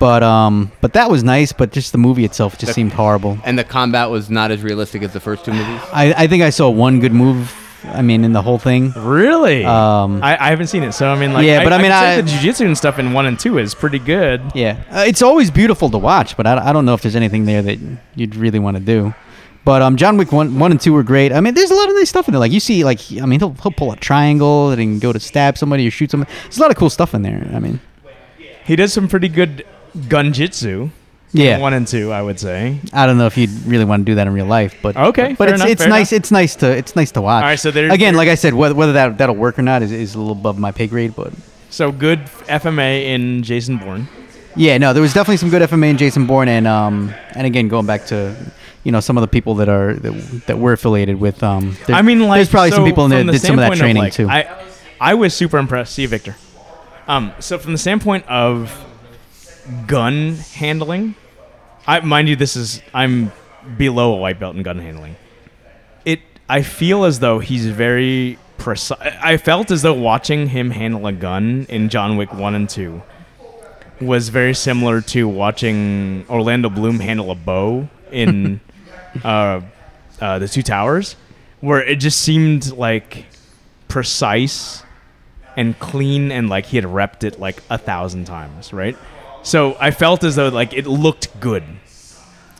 [0.00, 1.52] But um, but that was nice.
[1.52, 3.38] But just the movie itself just The- seemed horrible.
[3.44, 5.80] And the combat was not as realistic as the first two movies.
[5.92, 7.54] I, I think I saw one good move.
[7.84, 8.92] I mean, in the whole thing.
[8.96, 9.64] Really?
[9.64, 11.98] Um, I, I haven't seen it, so I mean, like, Yeah, but I mean, could
[11.98, 14.42] say I- the jujitsu and stuff in one and two is pretty good.
[14.54, 17.44] Yeah, uh, it's always beautiful to watch, but I, I don't know if there's anything
[17.44, 17.78] there that
[18.16, 19.14] you'd really want to do.
[19.64, 21.32] But um, John Wick one, one and two were great.
[21.32, 22.38] I mean, there's a lot of nice stuff in there.
[22.40, 25.12] Like you see, like I mean, he'll he'll pull a triangle and he can go
[25.12, 26.30] to stab somebody or shoot somebody.
[26.42, 27.50] There's a lot of cool stuff in there.
[27.54, 27.80] I mean,
[28.66, 29.64] He does some pretty good
[29.96, 30.90] gunjitsu.
[31.32, 31.58] yeah.
[31.58, 32.78] One and two, I would say.
[32.92, 35.34] I don't know if you'd really want to do that in real life, but Okay,
[35.38, 36.12] but it's enough, it's nice.
[36.12, 36.20] enough.
[36.20, 37.42] It's nice to it's nice to watch.
[37.42, 39.62] All right, so there- again, there- like I said, whether, whether that that'll work or
[39.62, 41.32] not is, is a little above my pay grade, but
[41.70, 44.08] So good FMA in Jason Bourne.
[44.56, 47.66] Yeah, no, there was definitely some good FMA in Jason Bourne, and um, and again
[47.68, 48.36] going back to,
[48.84, 51.42] you know, some of the people that are that, that we're affiliated with.
[51.42, 53.76] Um, I mean, like, there's probably some people in there that did some of that
[53.76, 54.28] training like, too.
[54.28, 54.64] I,
[55.00, 55.94] I was super impressed.
[55.94, 56.36] See you, Victor.
[57.08, 58.84] Um, so from the standpoint of
[59.86, 61.14] gun handling,
[61.86, 63.32] I mind you, this is I'm
[63.76, 65.16] below a white belt in gun handling.
[66.04, 68.98] It I feel as though he's very precise.
[69.22, 73.02] I felt as though watching him handle a gun in John Wick one and two
[74.00, 78.60] was very similar to watching Orlando Bloom handle a bow in
[79.22, 79.60] uh,
[80.20, 81.16] uh, the Two Towers,
[81.60, 83.26] where it just seemed like
[83.88, 84.82] precise
[85.56, 88.96] and clean, and like he had repped it like a thousand times, right?
[89.42, 91.62] So I felt as though like it looked good.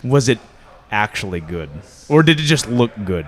[0.02, 0.38] Was it
[0.92, 1.70] actually good,
[2.08, 3.26] or did it just look good?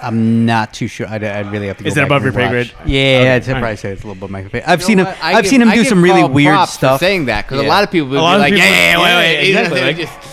[0.00, 1.08] I'm not too sure.
[1.08, 1.82] I'd, I'd really have to.
[1.84, 2.72] Go Is that back above and your pay grade?
[2.86, 3.62] Yeah, Okay, I'd say- alright.
[3.62, 4.62] probably say it's a little above my pay.
[4.62, 5.16] I've You seen know him.
[5.20, 7.00] I I've give- seen him I do some really weird props for stuff.
[7.00, 7.66] saying that because Yeah.
[7.66, 9.16] a lot of people would A be lot of like, people- yeah, yeah, wait, yeah,
[9.18, 10.27] wait, yeah, you know, exactly, they're like- just- Yeah,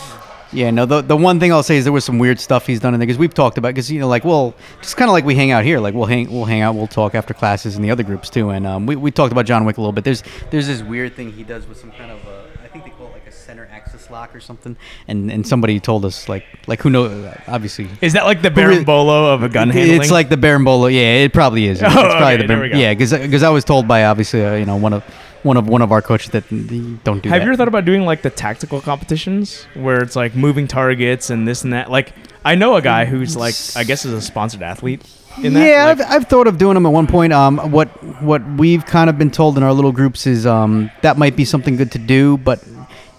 [0.71, 0.85] no.
[0.85, 2.99] The the one thing I'll say is there was some weird stuff he's done in
[2.99, 5.35] there because we've talked about because you know like well just kind of like we
[5.35, 7.91] hang out here like we'll hang we'll hang out we'll talk after classes and the
[7.91, 10.03] other groups too and um, we, we talked about John Wick a little bit.
[10.03, 12.91] There's there's this weird thing he does with some kind of uh, I think they
[12.91, 14.75] call it like a center axis lock or something
[15.07, 19.33] and and somebody told us like like who knows obviously Is that like the berimbolo
[19.33, 20.01] of a gun handling?
[20.01, 20.91] It's like the Berimbolo.
[20.93, 21.81] Yeah, it probably is.
[21.81, 22.77] It's Oh, probably okay, the there we go.
[22.77, 25.03] Yeah, because I was told by obviously uh, you know one of
[25.45, 27.45] one of one of our coaches that don't do Have that.
[27.45, 31.47] you ever thought about doing like the tactical competitions where it's like moving targets and
[31.47, 31.89] this and that?
[31.91, 35.01] Like, I know a guy who's like, I guess is a sponsored athlete
[35.43, 35.67] in that.
[35.67, 37.31] yeah, Like, I've, I've thought of doing them at one point.
[37.31, 37.87] Um, what
[38.21, 41.45] what we've kind of been told in our little groups is um, that might be
[41.45, 42.63] something good to do, but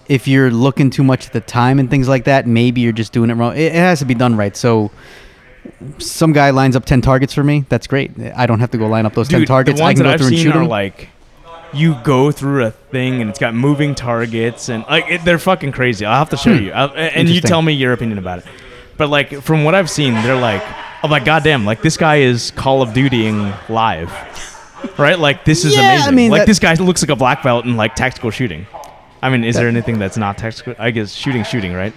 [0.09, 3.13] if you're looking too much at the time and things like that, maybe you're just
[3.13, 3.55] doing it wrong.
[3.57, 4.57] It, it has to be done right.
[4.57, 4.91] So
[5.99, 7.65] some guy lines up 10 targets for me.
[7.69, 8.13] That's great.
[8.37, 9.81] I don't have to go line up those 10 targets.
[9.81, 10.69] I can go I've through and shoot them.
[10.69, 11.09] like
[11.77, 15.73] you go through a thing and it's got moving targets and like it, they're fucking
[15.73, 16.05] crazy.
[16.07, 18.45] I'll have to show you, I'll, and you tell me your opinion about it.
[18.97, 20.63] But like from what I've seen, they're like,
[21.03, 24.11] oh my like, goddamn, like this guy is Call of Dutying live,
[24.99, 25.19] right?
[25.19, 26.15] Like this is Yeah, I amazing.
[26.15, 28.67] mean, like that- this guy looks like a black belt in like tactical shooting.
[29.23, 30.75] I mean, is there anything that's not tactical?
[30.79, 31.93] I guess shooting, shooting, right?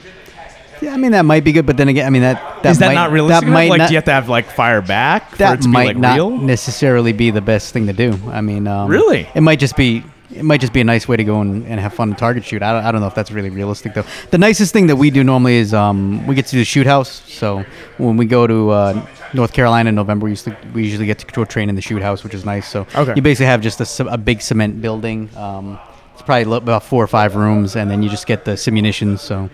[0.82, 2.80] Yeah, I mean, that might be good, but then again, I mean, that, that is
[2.80, 3.46] that might, not realistic?
[3.48, 5.66] That might like, not, do you have to have like fire back for it that
[5.66, 6.38] might like not real?
[6.38, 8.18] necessarily be the best thing to do.
[8.28, 9.28] I mean, um, Really?
[9.36, 10.04] it might just be
[10.34, 12.46] it might just be a nice way to go and, and have fun and target
[12.46, 12.62] shoot.
[12.62, 14.06] I don't, I don't know if that's really realistic though.
[14.30, 16.86] The nicest thing that we do normally is um, we get to do the shoot
[16.86, 17.24] house.
[17.32, 17.66] So
[17.98, 21.18] when we go to uh, North Carolina in November, we, used to, we usually get
[21.20, 22.68] to go train in the shoot house, which is nice.
[22.70, 23.14] So Okay.
[23.16, 25.30] you basically have just a, a big cement building.
[25.36, 25.80] Um,
[26.20, 29.20] it's probably about four or five rooms, and then you just get the simunitions.
[29.20, 29.50] So.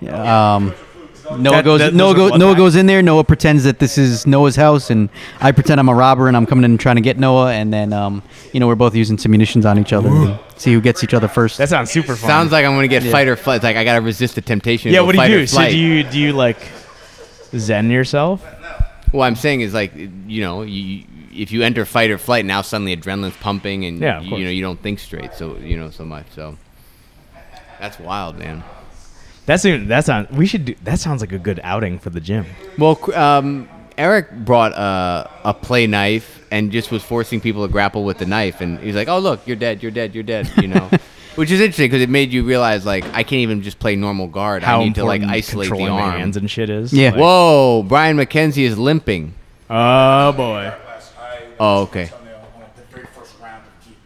[0.00, 0.74] yeah, Um,
[1.38, 1.78] Noah That- goes.
[1.80, 2.38] that- Noah those are goes.
[2.40, 3.02] Noah goes in there.
[3.02, 5.08] Noah pretends that this is Noah's house, and
[5.40, 7.52] I pretend I'm a robber and I'm coming in and trying to get Noah.
[7.52, 10.08] And then, um, you know, we're both using simunitions on each other.
[10.08, 11.56] And see who gets each other first.
[11.58, 12.28] That sounds super fun.
[12.28, 13.56] Sounds like I'm gonna get fight or flight.
[13.56, 14.92] It's like I gotta resist the temptation.
[14.92, 15.00] yeah.
[15.00, 15.46] What do you do?
[15.46, 16.58] So do you do you like
[17.56, 18.42] zen yourself?
[19.12, 22.62] What I'm saying is like you know you, if you enter fight or flight now
[22.62, 25.90] suddenly adrenaline's pumping and Yeah, you, you know you don't think straight so you know
[25.90, 26.56] so much so
[27.80, 28.62] that's wild man.
[29.46, 30.30] That's even, that sounds.
[30.30, 30.74] We should do.
[30.84, 32.46] That sounds like a good outing for the gym.
[32.78, 38.04] Well, um, Eric brought a, a play knife and just was forcing people to grapple
[38.04, 40.68] with the knife, and he's like, "Oh, look, you're dead, you're dead, you're dead," you
[40.68, 40.90] know,
[41.36, 44.28] which is interesting because it made you realize like I can't even just play normal
[44.28, 44.62] guard.
[44.62, 46.18] How I need to like important isolate the controlling arm.
[46.18, 46.92] hands and shit is.
[46.92, 47.10] Yeah.
[47.10, 49.34] Like- Whoa, Brian McKenzie is limping.
[49.68, 50.72] Oh boy.
[51.62, 52.10] Oh, okay.
[52.10, 52.24] On
[52.74, 53.96] the very first round of the key.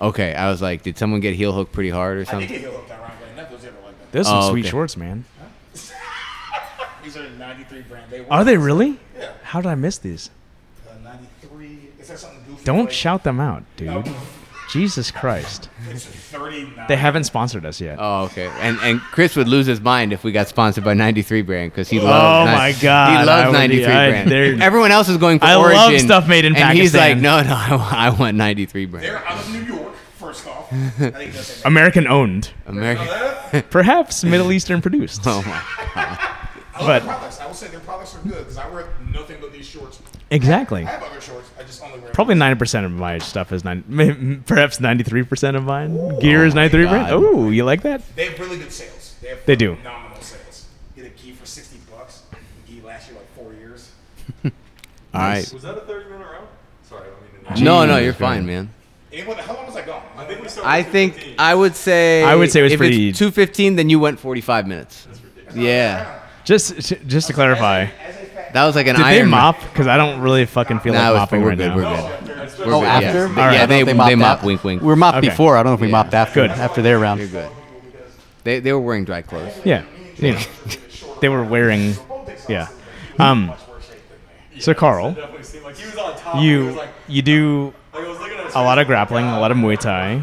[0.00, 2.48] Okay, I was like, did someone get heel hooked pretty hard or I did something?
[2.48, 4.12] get heel hooked that round, but nothing was ever like that.
[4.12, 4.70] There's some Oh, sweet okay.
[4.70, 5.26] shorts, man.
[7.04, 8.10] These are 93 brand.
[8.10, 8.98] They were Are they really?
[9.18, 9.32] Yeah.
[9.42, 10.30] How did I miss these?
[10.88, 11.90] Uh, 93.
[12.00, 12.53] Is that something goofy?
[12.64, 14.08] Don't like- shout them out, dude.
[14.70, 15.68] Jesus Christ.
[15.90, 16.86] It's 39.
[16.88, 17.98] They haven't sponsored us yet.
[18.00, 18.46] Oh, okay.
[18.60, 21.88] And and Chris would lose his mind if we got sponsored by 93 brand because
[21.90, 22.50] he oh loves.
[22.50, 24.30] Oh, my God, He I loves would- 93 I- brand.
[24.30, 26.06] they're- Everyone else is going for I love Origin.
[26.06, 27.22] stuff made in and he's like, Pakistan.
[27.22, 29.04] no, no, I, wa- I want 93 brand.
[29.06, 30.72] They're out of New York, first off.
[30.72, 31.64] I think that's.
[31.66, 32.50] American owned.
[32.66, 33.62] American.
[33.70, 35.20] Perhaps Middle Eastern produced.
[35.26, 36.36] Oh my.
[36.78, 37.40] But products.
[37.40, 40.00] I will say their products are good because I wear nothing but these shorts.
[40.30, 40.82] exactly.
[40.84, 41.48] I have other shorts.
[41.58, 46.18] I just only wear Probably 90% of my stuff is nine, perhaps 93% of mine.
[46.18, 47.08] Gear is 93 brand.
[47.08, 47.12] God.
[47.12, 48.02] Oh, you like that?
[48.16, 49.14] They have really good sales.
[49.22, 49.76] They, have They do.
[49.84, 50.66] nominal sales.
[50.96, 52.22] Get a key for 60 bucks.
[52.66, 53.90] The key lasts you like four years.
[54.44, 54.50] All
[55.14, 55.48] right.
[55.52, 56.48] Was that a 30 minute round?
[56.88, 57.62] Sorry, I don't mean to.
[57.64, 58.70] No, no, you're fine, man.
[59.12, 60.02] Anyone, how long was I gone?
[60.16, 60.68] I think we started.
[60.68, 61.34] I with think 15.
[61.38, 62.24] I would say.
[62.24, 65.06] I would say it was if pretty- 215, then you went 45 minutes.
[65.54, 66.76] Yeah, Just
[67.06, 67.86] just to clarify,
[68.52, 69.24] that was like an did iron.
[69.26, 69.60] they mop?
[69.60, 71.68] Because I don't really fucking feel Nah, it like was- mopping we're right good.
[71.68, 71.76] now.
[71.76, 72.58] We're good.
[72.66, 73.18] We're oh, good, after?
[73.18, 73.52] Yeah, All right.
[73.54, 74.38] yeah I they, thought they, mopped mop.
[74.40, 74.82] af- Wink, wink.
[74.82, 75.28] We were mopped Okay.
[75.30, 75.56] before.
[75.56, 75.92] I don't know if we Yeah.
[75.92, 76.42] mopped after.
[76.42, 76.50] Good.
[76.50, 77.20] After their round.
[77.20, 77.50] You're good.
[78.44, 79.52] They they were wearing dry clothes.
[79.64, 79.82] Yeah,
[80.16, 80.38] you know,
[81.20, 81.94] they were wearing.
[82.48, 82.68] Yeah.
[83.18, 83.52] Um.
[84.60, 86.36] So Carl, Definitely seemed like he was on top.
[86.36, 88.86] He was you like, you do like I was looking at his a lot of
[88.86, 90.22] grappling, a lot of Muay Thai.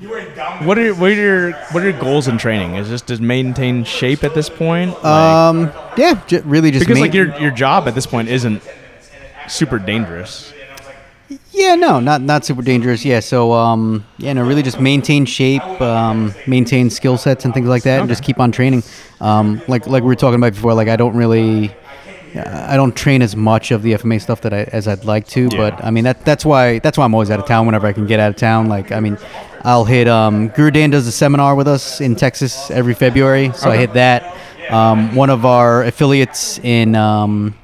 [0.00, 0.20] You were.
[0.62, 2.74] What are what are your what are your goals in training?
[2.76, 4.92] Is just to maintain shape at this point?
[4.94, 8.28] Like- Um, yeah, j- really just because main- like your your job at this point
[8.28, 8.62] isn't
[9.48, 10.52] super dangerous.
[11.52, 13.04] Yeah, no, not not super dangerous.
[13.04, 17.68] Yeah, so um, yeah, no, really just maintain shape, um, maintain skill sets and things
[17.68, 18.82] like that, and just keep on training.
[19.20, 21.74] Um, like like we were talking about before, like I don't really,
[22.36, 25.48] I don't train as much of the FMA stuff that I as I'd like to.
[25.48, 27.92] But I mean that that's why that's why I'm always out of town whenever I
[27.92, 28.68] can get out of town.
[28.68, 29.18] Like I mean,
[29.62, 30.08] I'll hit.
[30.08, 33.92] Um, Guru Dan does a seminar with us in Texas every February, so I hit
[33.94, 34.36] that.
[34.70, 36.94] Um, one of our affiliates in.
[36.94, 37.54] Um,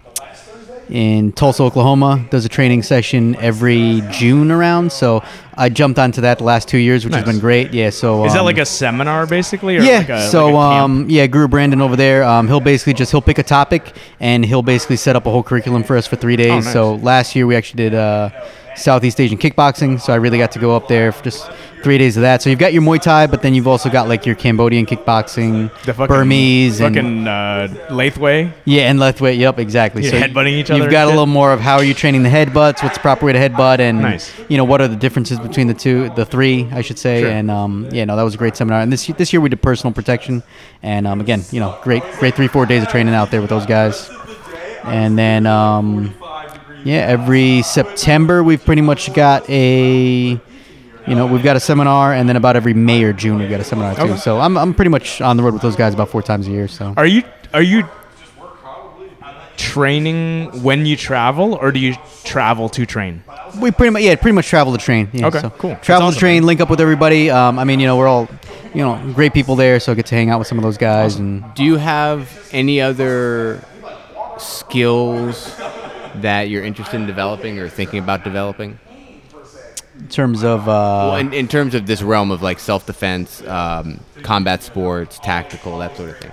[0.89, 4.93] in Tulsa, Oklahoma, does a training session every June around.
[4.93, 5.25] So
[5.57, 7.73] I jumped onto that the last two years, which has been great.
[7.73, 7.91] Yeah.
[7.91, 9.77] So Is that um, like a seminar basically?
[9.77, 9.99] Or yeah.
[9.99, 13.23] Like a, so like um, yeah, Guru Brandon over there, um, he'll basically just he'll
[13.23, 16.37] pick a topic and he'll basically set up a whole curriculum for us for three
[16.37, 16.51] days.
[16.51, 16.73] Oh, nice.
[16.73, 18.31] So last year we actually did uh,
[18.77, 20.01] Southeast Asian kickboxing.
[20.01, 21.51] So I really got to go up there for just
[21.83, 22.43] three days of that.
[22.43, 25.71] So you've got your Muay Thai, but then you've also got like your Cambodian kickboxing,
[25.85, 28.53] the fucking, Burmese, and fucking uh, Lethwei.
[28.65, 29.39] yeah, and Lethwei.
[29.39, 30.03] Yep, exactly.
[30.03, 32.23] You're so headbutting each other You've got a little more of how are you training
[32.25, 32.83] the headbutts?
[32.83, 33.79] What's the proper way to headbutt?
[33.79, 34.33] And Nice.
[34.49, 37.23] you know what are the differences between the two, the three, I should say.
[37.23, 37.31] Sure.
[37.31, 38.81] And um, yeah, no, that was a great seminar.
[38.81, 40.43] And this this year we did personal protection,
[40.83, 43.51] and um, again, you know, great great three four days of training out there with
[43.51, 44.11] those guys.
[44.85, 46.15] And then um,
[46.85, 50.41] yeah, every September we've pretty much got a
[51.09, 53.61] you know, we've got a seminar, and then about every May or June we've got
[53.61, 54.03] a seminar too.
[54.03, 54.17] Okay.
[54.17, 56.51] So I'm I'm pretty much on the road with those guys about four times a
[56.51, 56.69] year.
[56.69, 57.23] So Are you
[57.55, 57.89] are you
[59.57, 61.95] training when you travel, or do you
[62.25, 63.23] travel to train?
[63.61, 65.09] we pretty much yeah pretty much travel to train.
[65.13, 65.77] Yeah, Okay, so cool.
[65.77, 66.47] Travel awesome, to train, man.
[66.47, 67.31] link up with everybody.
[67.31, 68.29] Um, I mean, you know, we're all
[68.75, 70.79] you know great people there, so I get to hang out with some of those
[70.79, 71.45] guys and.
[71.55, 73.63] Do you have any other
[74.39, 75.57] skills
[76.17, 78.79] that you're interested in developing or thinking about developing?
[79.99, 80.73] in terms of uh,
[81.13, 85.97] Well, in, in terms of this realm of like self-defense, um, combat sports, tactical, that
[85.97, 86.33] sort of thing.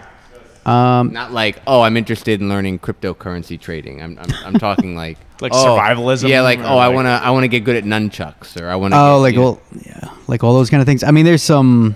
[0.65, 4.01] Um, Not like, oh, I'm interested in learning cryptocurrency trading.
[4.01, 7.21] I'm, I'm, I'm talking like Like oh, survivalism Yeah, like or oh, I like- wanna
[7.23, 8.95] I wanna get good at nunchucks, or I wanna.
[8.97, 11.03] oh, get, like well, yeah, like all those kind of things.
[11.03, 11.95] I mean, there's some.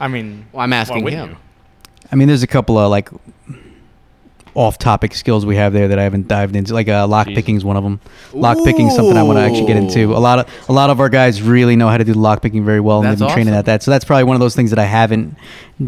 [0.00, 1.30] I mean, Well, I'm asking him.
[1.30, 1.36] you?
[2.10, 3.08] I mean, there's a couple of like
[4.54, 6.74] off-topic skills we have there that I haven't dived into.
[6.74, 8.00] Like uh, lock picking is one of them.
[8.32, 10.14] Lock picking is something I want to actually get into.
[10.14, 12.64] A lot of a lot of our guys really know how to do lock picking
[12.64, 13.82] very well, and That's they've been training at that.
[13.82, 15.36] So that's probably one of those things that I haven't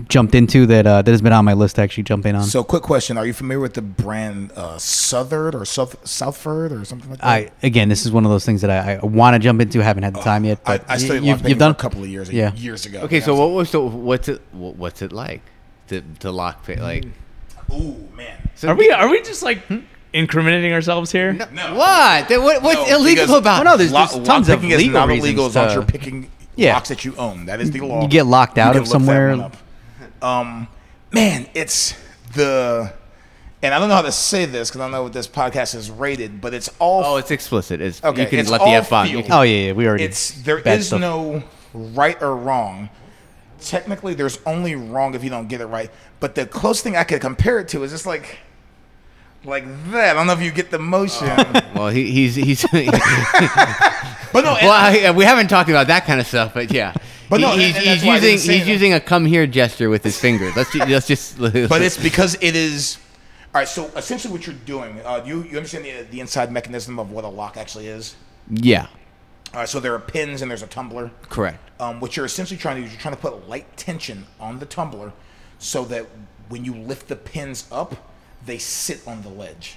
[0.08, 2.44] jumped into that uh, that has been on my list to actually jump in on.
[2.44, 6.84] So, quick question: Are you familiar with the brand uh, Southern or South Southord or
[6.84, 7.26] something like that?
[7.26, 9.80] I again, this is one of those things that I, I want to jump into.
[9.82, 10.58] Haven't had the time yet.
[10.66, 12.52] I, But I studied y- you've, you've done for a couple of years, Yeah.
[12.54, 13.00] years ago.
[13.02, 15.42] Okay, Yeah, so what was so what's it what's it like
[15.88, 17.04] to to lock pick like?
[17.72, 18.48] Ooh man.
[18.54, 19.60] So Are we are we just like
[20.12, 21.32] incriminating ourselves here?
[21.32, 21.74] No.
[21.74, 22.28] What?
[22.28, 22.62] Then what?
[22.62, 23.60] What's No, illegal because about?
[23.66, 25.64] Oh, no, there's- lock, there's tons of lockpicking is legal not reasons illegal as long
[25.66, 26.74] as to- you're picking Yeah.
[26.74, 27.46] locks that you own.
[27.46, 28.02] That is the law.
[28.02, 29.30] You get locked out can of look that somewhere.
[29.30, 29.56] one up.
[30.22, 30.68] Um,
[31.12, 31.94] man, it's
[32.34, 32.92] the,
[33.62, 35.74] and I don't know how to say this because I don't know what this podcast
[35.74, 37.02] is rated, but it's all.
[37.04, 37.80] Oh, it's explicit.
[37.80, 39.08] It's Okay, you can it's let the all f bomb.
[39.08, 39.24] field.
[39.30, 40.04] Oh yeah, yeah, we already.
[40.04, 41.00] It's there bad is stuff.
[41.00, 41.42] no
[41.74, 42.88] right or wrong.
[43.64, 45.90] Technically, there's only wrong if you don't get it right.
[46.20, 48.38] But the close thing I could compare it to is just like,
[49.44, 50.10] like that.
[50.10, 51.26] I don't know if you get the motion,
[51.74, 52.62] Well, he, he's he's.
[52.72, 54.54] but no.
[54.62, 56.94] well, I, we haven't talked about that kind of stuff, but yeah.
[57.30, 58.70] But no, He- he's, and- and that's he's why I didn't using he's that.
[58.72, 60.50] using a come here gesture with his finger.
[60.54, 61.38] Let's let's just.
[61.38, 62.98] but it's because it is.
[63.54, 63.68] All right.
[63.68, 67.24] So essentially, what you're doing, uh, you you understand the the inside mechanism of what
[67.24, 68.14] a lock actually is.
[68.50, 68.86] yeah,
[69.54, 69.68] All right.
[69.68, 71.10] So there are pins and there's a tumbler.
[71.28, 71.58] correct.
[71.80, 74.58] Um, what you're essentially trying to do is you're trying to put light tension on
[74.58, 75.12] the tumbler,
[75.58, 76.06] so that
[76.48, 78.10] when you lift the pins up,
[78.44, 79.76] they sit on the ledge.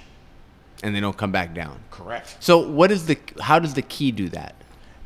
[0.82, 1.80] And they don't come back down.
[1.90, 2.36] Correct.
[2.40, 3.18] So what is the?
[3.40, 4.54] How does the key do that?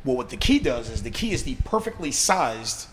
[0.05, 2.87] Well, what the key does is the key is the perfectly sized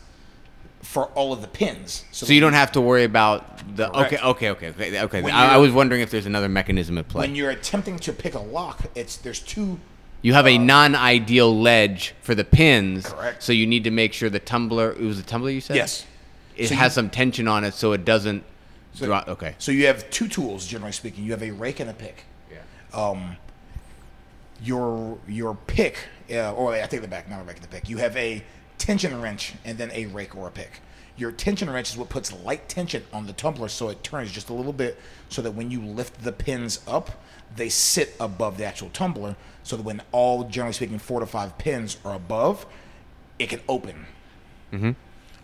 [0.82, 2.04] for all of the pins.
[2.10, 3.90] So you don't have to worry about the.
[3.90, 4.12] Correct.
[4.14, 5.00] Okay, okay, okay, okay.
[5.02, 5.30] okay.
[5.30, 7.26] I, I was wondering if there's another mechanism at play.
[7.26, 9.78] when you're attempting to pick a lock, it's there's two.
[10.22, 13.42] You have a non-ideal ledge for the pins, Correct.
[13.42, 14.92] so you need to make sure the tumbler.
[14.92, 15.76] It was a tumbler you said.
[15.76, 16.04] Yes.
[16.56, 18.44] It So has you- some tension on it, so it doesn't
[18.96, 19.28] drop.
[19.28, 19.54] Okay.
[19.58, 21.24] So you have two tools, generally speaking.
[21.24, 22.24] You have a rake and a pick.
[22.50, 22.58] Yeah.
[22.92, 23.36] Um,
[24.62, 25.96] your your pick,
[26.30, 27.88] uh, or I take that back, not a rake and a pick.
[27.88, 28.42] You have a
[28.76, 30.80] tension wrench and then a rake or a pick.
[31.16, 34.48] Your tension wrench is what puts light tension on the tumbler, so it turns just
[34.50, 34.98] a little bit,
[35.28, 37.22] so that when you lift the pins up,
[37.56, 41.58] they sit above the actual tumbler, so that when all, generally speaking, four to five
[41.58, 42.66] pins are above,
[43.38, 44.06] it can open.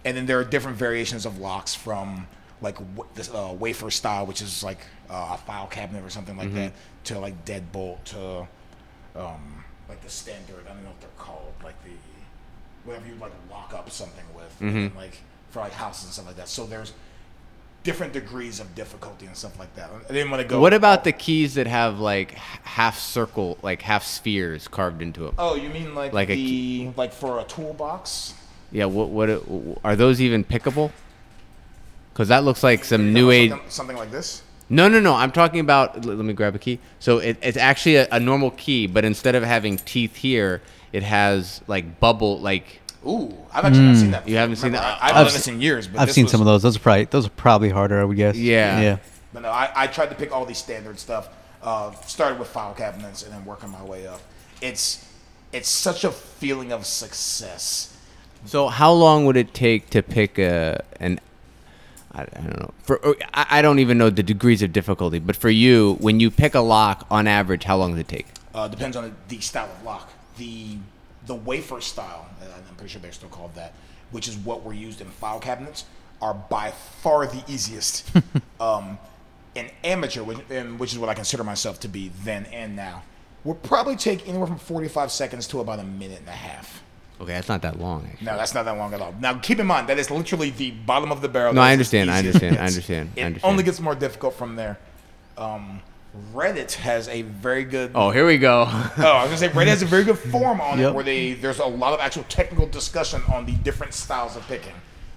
[0.05, 2.29] and then there are different variations of locks from
[2.63, 4.79] like w- this uh, wafer style, which is like
[5.11, 6.73] uh, a file cabinet or something like that,
[7.05, 8.47] to like deadbolt to
[9.17, 10.65] um, like the standard.
[10.67, 11.91] I don't know what they're called, like the
[12.85, 15.19] whatever you like lock up something with, and like
[15.51, 16.49] for like houses and stuff like that.
[16.49, 16.93] So there's
[17.87, 19.89] different degrees of difficulty and stuff like that.
[20.11, 20.61] I didn't want to go.
[20.61, 25.35] What about the keys that have like half circle, like half spheres carved into them?
[25.39, 28.35] Oh, you mean like, Like a the like for a toolbox?
[28.73, 28.87] Yeah.
[28.87, 29.09] What?
[29.11, 29.31] What?
[29.31, 29.41] Uh,
[29.85, 30.91] are those even pickable?
[32.13, 33.51] Because that looks like some new age.
[33.51, 34.43] Something, something like this.
[34.69, 35.15] No, no, no.
[35.15, 36.05] I'm talking about.
[36.05, 36.81] Let me grab a key.
[36.99, 40.61] So it, it's actually a, a normal key, but instead of having teeth here,
[40.93, 44.29] it has like bubble, like Ooh, I've actually not seen that.
[44.29, 45.03] You haven't seen Remember, that?
[45.03, 45.87] I, I've I've done this se- in years.
[45.89, 46.63] But I've this seen was- some of those.
[46.63, 48.37] Those are probably those are probably harder, I would guess.
[48.37, 48.81] Yeah.
[48.81, 48.97] Yeah.
[49.33, 51.29] But no, I, I tried to pick all these standard stuff.
[51.63, 54.21] Uh, started with file cabinets and then working my way up.
[54.61, 55.05] It's
[55.53, 57.93] it's such a feeling of success.
[58.45, 61.21] So how long would it take to pick a an?
[62.13, 62.71] I, I don't know.
[62.83, 65.19] For or- I, I don't even know the degrees of difficulty.
[65.19, 68.27] But for you, when you pick a lock, on average, how long does it take?
[68.55, 70.11] Uh, depends on the, the style of lock.
[70.39, 70.77] The
[71.27, 72.27] the wafer style,
[72.69, 73.75] I'm pretty sure they're still called that,
[74.11, 75.85] which is what were used in file cabinets,
[76.23, 78.11] are by far the easiest.
[78.61, 78.99] um,
[79.57, 83.03] an amateur, which, and which is what I consider myself to be then and now,
[83.45, 86.83] would probably take anywhere from 45 seconds to about a minute and a half.
[87.21, 88.07] Okay, that's not that long.
[88.07, 88.27] Actually.
[88.27, 89.15] No, that's not that long at all.
[89.19, 91.55] Now, keep in mind that is literally the bottom of the barrel.
[91.55, 93.51] No, I understand, I understand, I understand, I It understand.
[93.51, 94.79] only gets more difficult from there.
[95.39, 95.81] Um,
[96.35, 97.91] Reddit has a very good.
[97.95, 98.63] Oh, here we go.
[98.99, 100.91] Oh, I was gonna say Reddit has a very good forum on Yep.
[100.91, 104.47] it where they there's a lot of actual technical discussion on the different styles of
[104.49, 104.73] picking.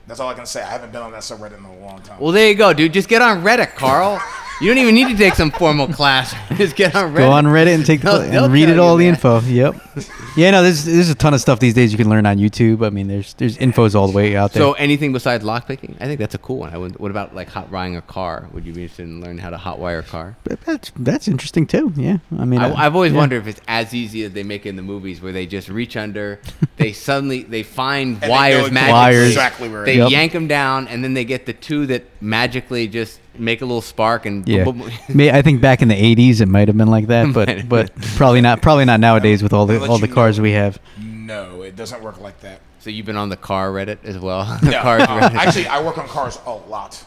[0.08, 0.62] That's all I can say.
[0.62, 2.20] I haven't been on that subreddit in a long time.
[2.20, 2.92] well, there you go, dude.
[2.94, 4.20] Just get on Reddit, Carl.
[4.60, 6.34] You don't even need to take some formal class.
[6.58, 7.18] Just get on Reddit.
[7.18, 9.14] Go on Reddit and take the, They'll- they'll and read it all the man.
[9.14, 9.40] info.
[9.42, 9.76] Yep.
[10.36, 12.86] Yeah, no, there's there's a ton of stuff these days you can learn on YouTube.
[12.86, 14.62] I mean, there's there's infos all the way out there.
[14.62, 15.96] So anything besides lockpicking?
[16.00, 16.74] I think that's a cool one.
[16.74, 18.48] I would, what about like hot wiring a car?
[18.54, 20.38] Would you be interested in learning how to hot wire a car?
[20.44, 21.94] But that's that's interesting too.
[21.96, 23.18] Yeah, I mean, uh, I, I've always yeah.
[23.18, 25.68] wondered if it's as easy as they make it in the movies, where they just
[25.70, 26.40] reach under,
[26.78, 29.28] they suddenly they find And they wires exactly- magically, Wires.
[29.30, 29.98] exactly where they.
[29.98, 30.12] Yep.
[30.12, 33.82] yank them down, and then they get the two that magically just make a little
[33.82, 35.30] spark and Yeah, boom, boom, boom.
[35.34, 38.42] I think back in the '80s it might have been like that, but but probably
[38.42, 40.44] not probably not nowadays with all the all the cars know.
[40.44, 40.80] we have.
[41.00, 42.62] no, it doesn't work like that.
[42.80, 44.46] So you've been on the car Reddit as well.
[44.64, 47.06] the Yeah, uh, actually, I work on cars a lot.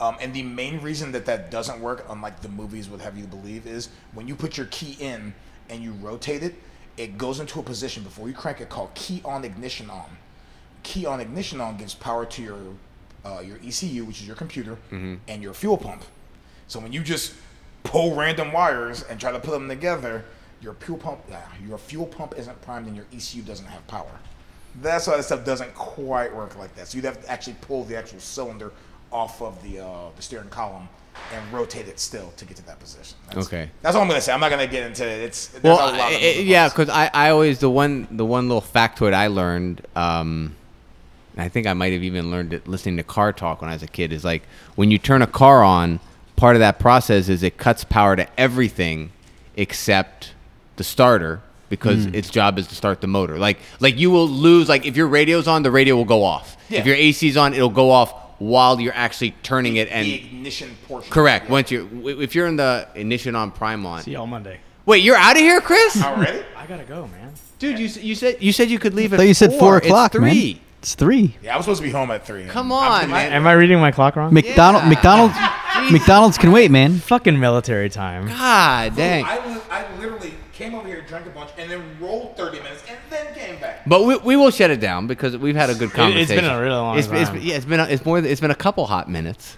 [0.00, 3.26] Um, and the main reason that that doesn't work, unlike the movies would have you
[3.26, 5.32] believe, is when you put your key in
[5.70, 6.56] and you rotate it,
[6.96, 10.16] it goes into a position before you crank it called key on ignition on.
[10.82, 12.58] Key on ignition on gives power to your
[13.24, 16.02] uh, your ECU, which is your computer, and your fuel pump.
[16.68, 17.34] So when you just
[17.82, 20.24] pull random wires and try to put them together,
[20.62, 24.10] your fuel pump, yeah, your fuel pump isn't primed and your ECU doesn't have power.
[24.80, 26.88] That's why this stuff doesn't quite work like that.
[26.88, 28.72] So you'd have to actually pull the actual cylinder
[29.12, 30.88] off of the uh, the steering column
[31.32, 33.16] and rotate it still to get to that position.
[33.30, 33.70] That's, Okay.
[33.82, 34.32] That's all I'm gonna say.
[34.32, 35.20] I'm not gonna get into it.
[35.20, 38.24] It's well, a lot of I- I- yeah, because I, I always the one the
[38.24, 39.86] one little factoid I learned.
[39.94, 40.56] Um,
[41.36, 43.74] and I think I might have even learned it listening to car talk when I
[43.74, 44.12] was a kid.
[44.12, 44.42] Is like
[44.76, 46.00] when you turn a car on,
[46.36, 49.10] part of that process is it cuts power to everything
[49.56, 50.34] except
[50.76, 52.14] the starter because mm.
[52.14, 53.38] its job is to start the motor.
[53.38, 56.56] Like like you will lose like if your radio's on, the radio will go off.
[56.68, 56.80] Yeah.
[56.80, 60.76] If your AC's on, it'll go off while you're actually turning it and the ignition
[60.86, 61.12] portion.
[61.12, 61.46] correct.
[61.46, 61.52] Yeah.
[61.52, 64.02] Once you if you're in the ignition on prime on.
[64.02, 64.60] See y'all Monday.
[64.86, 66.02] Wait, you're out of here, Chris?
[66.02, 66.44] Already?
[66.56, 67.32] I gotta go, man.
[67.58, 70.14] Dude, you, you said you said you could leave I at you said four o'clock,
[70.14, 70.60] it's man.
[70.92, 71.24] Three.
[71.24, 71.46] It's three.
[71.46, 72.44] Yeah, I was supposed to be home at three.
[72.46, 73.32] Come on, man.
[73.32, 74.34] Am I reading my clock wrong?
[74.34, 74.88] McDonald Yeah.
[74.90, 75.34] McDonald's
[75.92, 76.98] McDonald's can wait, man.
[76.98, 78.26] Fucking military time.
[78.28, 79.24] God dang.
[79.24, 82.84] I, li- I literally came over here, drank a bunch, and then rolled 30 minutes,
[82.88, 83.82] and then came back.
[83.86, 86.32] But we, we will shut it down because we've had a good it's conversation.
[86.38, 87.40] It's been a really long it's, It's, time.
[87.42, 89.56] yeah, it's been a, it's more than- it's been a couple hot minutes.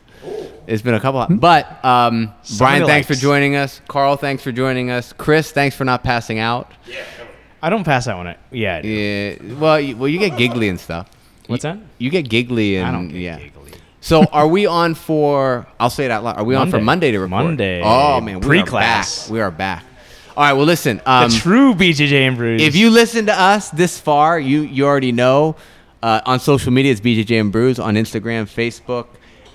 [0.66, 3.20] It's been a couple hot, but um, Brian, thanks for likes.
[3.22, 3.80] joining us.
[3.88, 5.12] Carl, thanks for joining us.
[5.12, 6.72] Chris, thanks for not passing out.
[6.88, 7.04] Yeah.
[7.62, 8.34] I don't pass that one.
[8.50, 8.80] Yeah.
[8.82, 11.08] Yeah, well, you, well, you get giggly and stuff.
[11.46, 11.78] What's that?
[11.98, 13.38] You get giggly and I don't get yeah.
[13.38, 13.72] giggly.
[14.00, 15.66] So are we on for?
[15.80, 16.36] I'll say it out loud.
[16.36, 17.10] Are we on for Monday.
[17.12, 17.30] To record?
[17.30, 17.82] Monday.
[17.84, 19.18] Oh man, we Pre-class.
[19.18, 19.32] are back.
[19.32, 19.84] We are back.
[20.36, 20.52] All right.
[20.52, 21.00] Well, listen.
[21.06, 22.62] Um, the true BJJ and Brews.
[22.62, 25.56] if you listen to us this far, you you already know.
[26.02, 29.06] Uh, on social media, it's BJJ and Brews on Instagram, Facebook,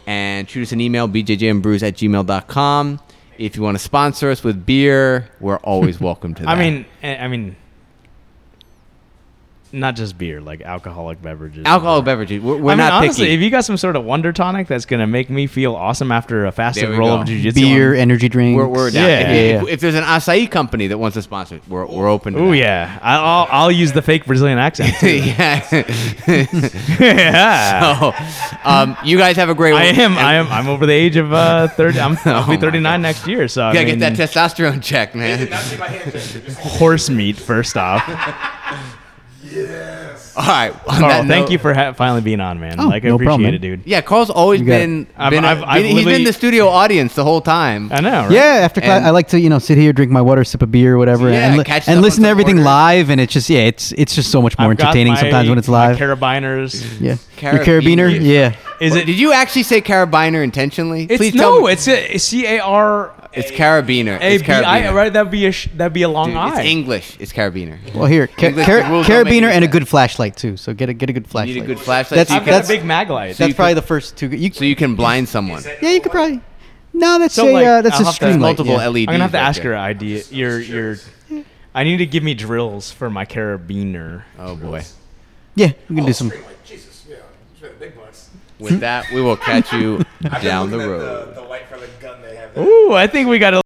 [0.05, 2.99] and shoot us an email, bjjandbrews at gmail.com.
[3.37, 6.49] If you want to sponsor us with beer, we're always welcome to that.
[6.49, 7.55] I mean, eh, I mean,
[9.74, 11.65] not just beer, like alcoholic beverages.
[11.65, 12.41] Alcoholic beverages.
[12.41, 13.36] We're, we're I mean, not honestly, picky.
[13.36, 16.45] if you got some sort of wonder tonic that's gonna make me feel awesome after
[16.45, 17.22] a fasted roll go.
[17.22, 18.57] of jujitsu, Beer, energy drink.
[18.57, 19.07] we're, we're down.
[19.07, 19.19] Yeah.
[19.19, 19.74] If, Yeah, if, yeah.
[19.74, 22.51] if there's an acai company that wants to sponsor, it, we're, we're open to Oh
[22.51, 24.95] yeah, I- I'll I'll use the fake Brazilian accent.
[24.99, 25.09] Too.
[25.17, 25.65] yeah.
[26.99, 28.11] yeah.
[28.63, 30.17] so, um, you guys have a great I am.
[30.17, 30.47] I am.
[30.47, 31.99] I'm over the age of uh, thirty.
[31.99, 33.47] I'm, I'll Oh be 39 next year.
[33.47, 35.49] So I You gotta mean, get that testosterone check, man.
[35.49, 38.01] Not take my hand, just horse meat first off.
[40.35, 40.71] All right.
[40.87, 42.79] Carl, thank note- you for ha- finally being on, man.
[42.79, 43.53] Oh, like I no appreciate problem, man.
[43.55, 43.81] it, dude.
[43.85, 44.79] Yeah, Carl's always You got it.
[44.79, 45.07] been.
[45.17, 47.89] I've- been, I've- I've been- he's been literally- the studio audience the whole time.
[47.91, 48.21] I know.
[48.23, 48.31] Right?
[48.31, 50.61] Yeah, after class, And- I like to you know sit here, drink my water, sip
[50.61, 52.55] a beer, or whatever, Yeah, and, li- catch and up on listen to some everything
[52.55, 52.65] orders.
[52.65, 53.09] live.
[53.09, 55.49] And it's just yeah, it's it's just so much more I've got entertaining my- sometimes
[55.49, 55.97] when it's my live.
[55.97, 56.83] carabiners.
[57.01, 57.55] yeah, Carabiner.
[57.97, 58.19] your carabiner.
[58.25, 59.05] Yeah, Is it?
[59.05, 61.03] Did you actually say carabiner intentionally?
[61.09, 61.65] It's Please tell no.
[61.67, 61.73] me.
[61.73, 64.19] It's a C A R It's carabiner.
[64.21, 64.61] A It's B I.
[64.63, 64.93] carabiner.
[64.93, 65.11] Right?
[65.13, 66.49] That'd be a sh- that'd be a long Dude, I.
[66.49, 67.17] it's English.
[67.19, 67.77] It's carabiner.
[67.93, 70.35] well here, ca- English, car- the rules don't make carabiner any and a good flashlight
[70.37, 70.55] too.
[70.57, 71.55] So get a get a good You flashlight.
[71.55, 72.17] need a good flashlight.
[72.17, 73.37] That's- so you I've can, got that's- a big Maglite.
[73.37, 74.27] That's you probably can- the first two.
[74.29, 75.63] You, so you can blind someone.
[75.81, 76.41] yeah, you could probably.
[76.93, 78.39] No, that's So, a like, uh, that's I'll a have to- Streamlight.
[78.39, 78.87] multiple yeah.
[78.89, 79.07] LEDs.
[79.07, 79.71] I'm gonna have to right ask there.
[79.71, 80.23] her idea.
[80.29, 80.97] Your your.
[81.73, 84.23] I need to give me drills for my carabiner.
[84.37, 84.83] Oh boy.
[85.55, 86.31] Yeah, we can do some.
[86.65, 87.15] Jesus, yeah.
[87.15, 87.21] You
[87.57, 88.29] spent big bucks.
[88.62, 90.05] With that, we will catch you
[90.41, 91.30] down the road.
[91.30, 92.55] The, the white feather gun they have.
[92.57, 93.62] Ooh, I think we got a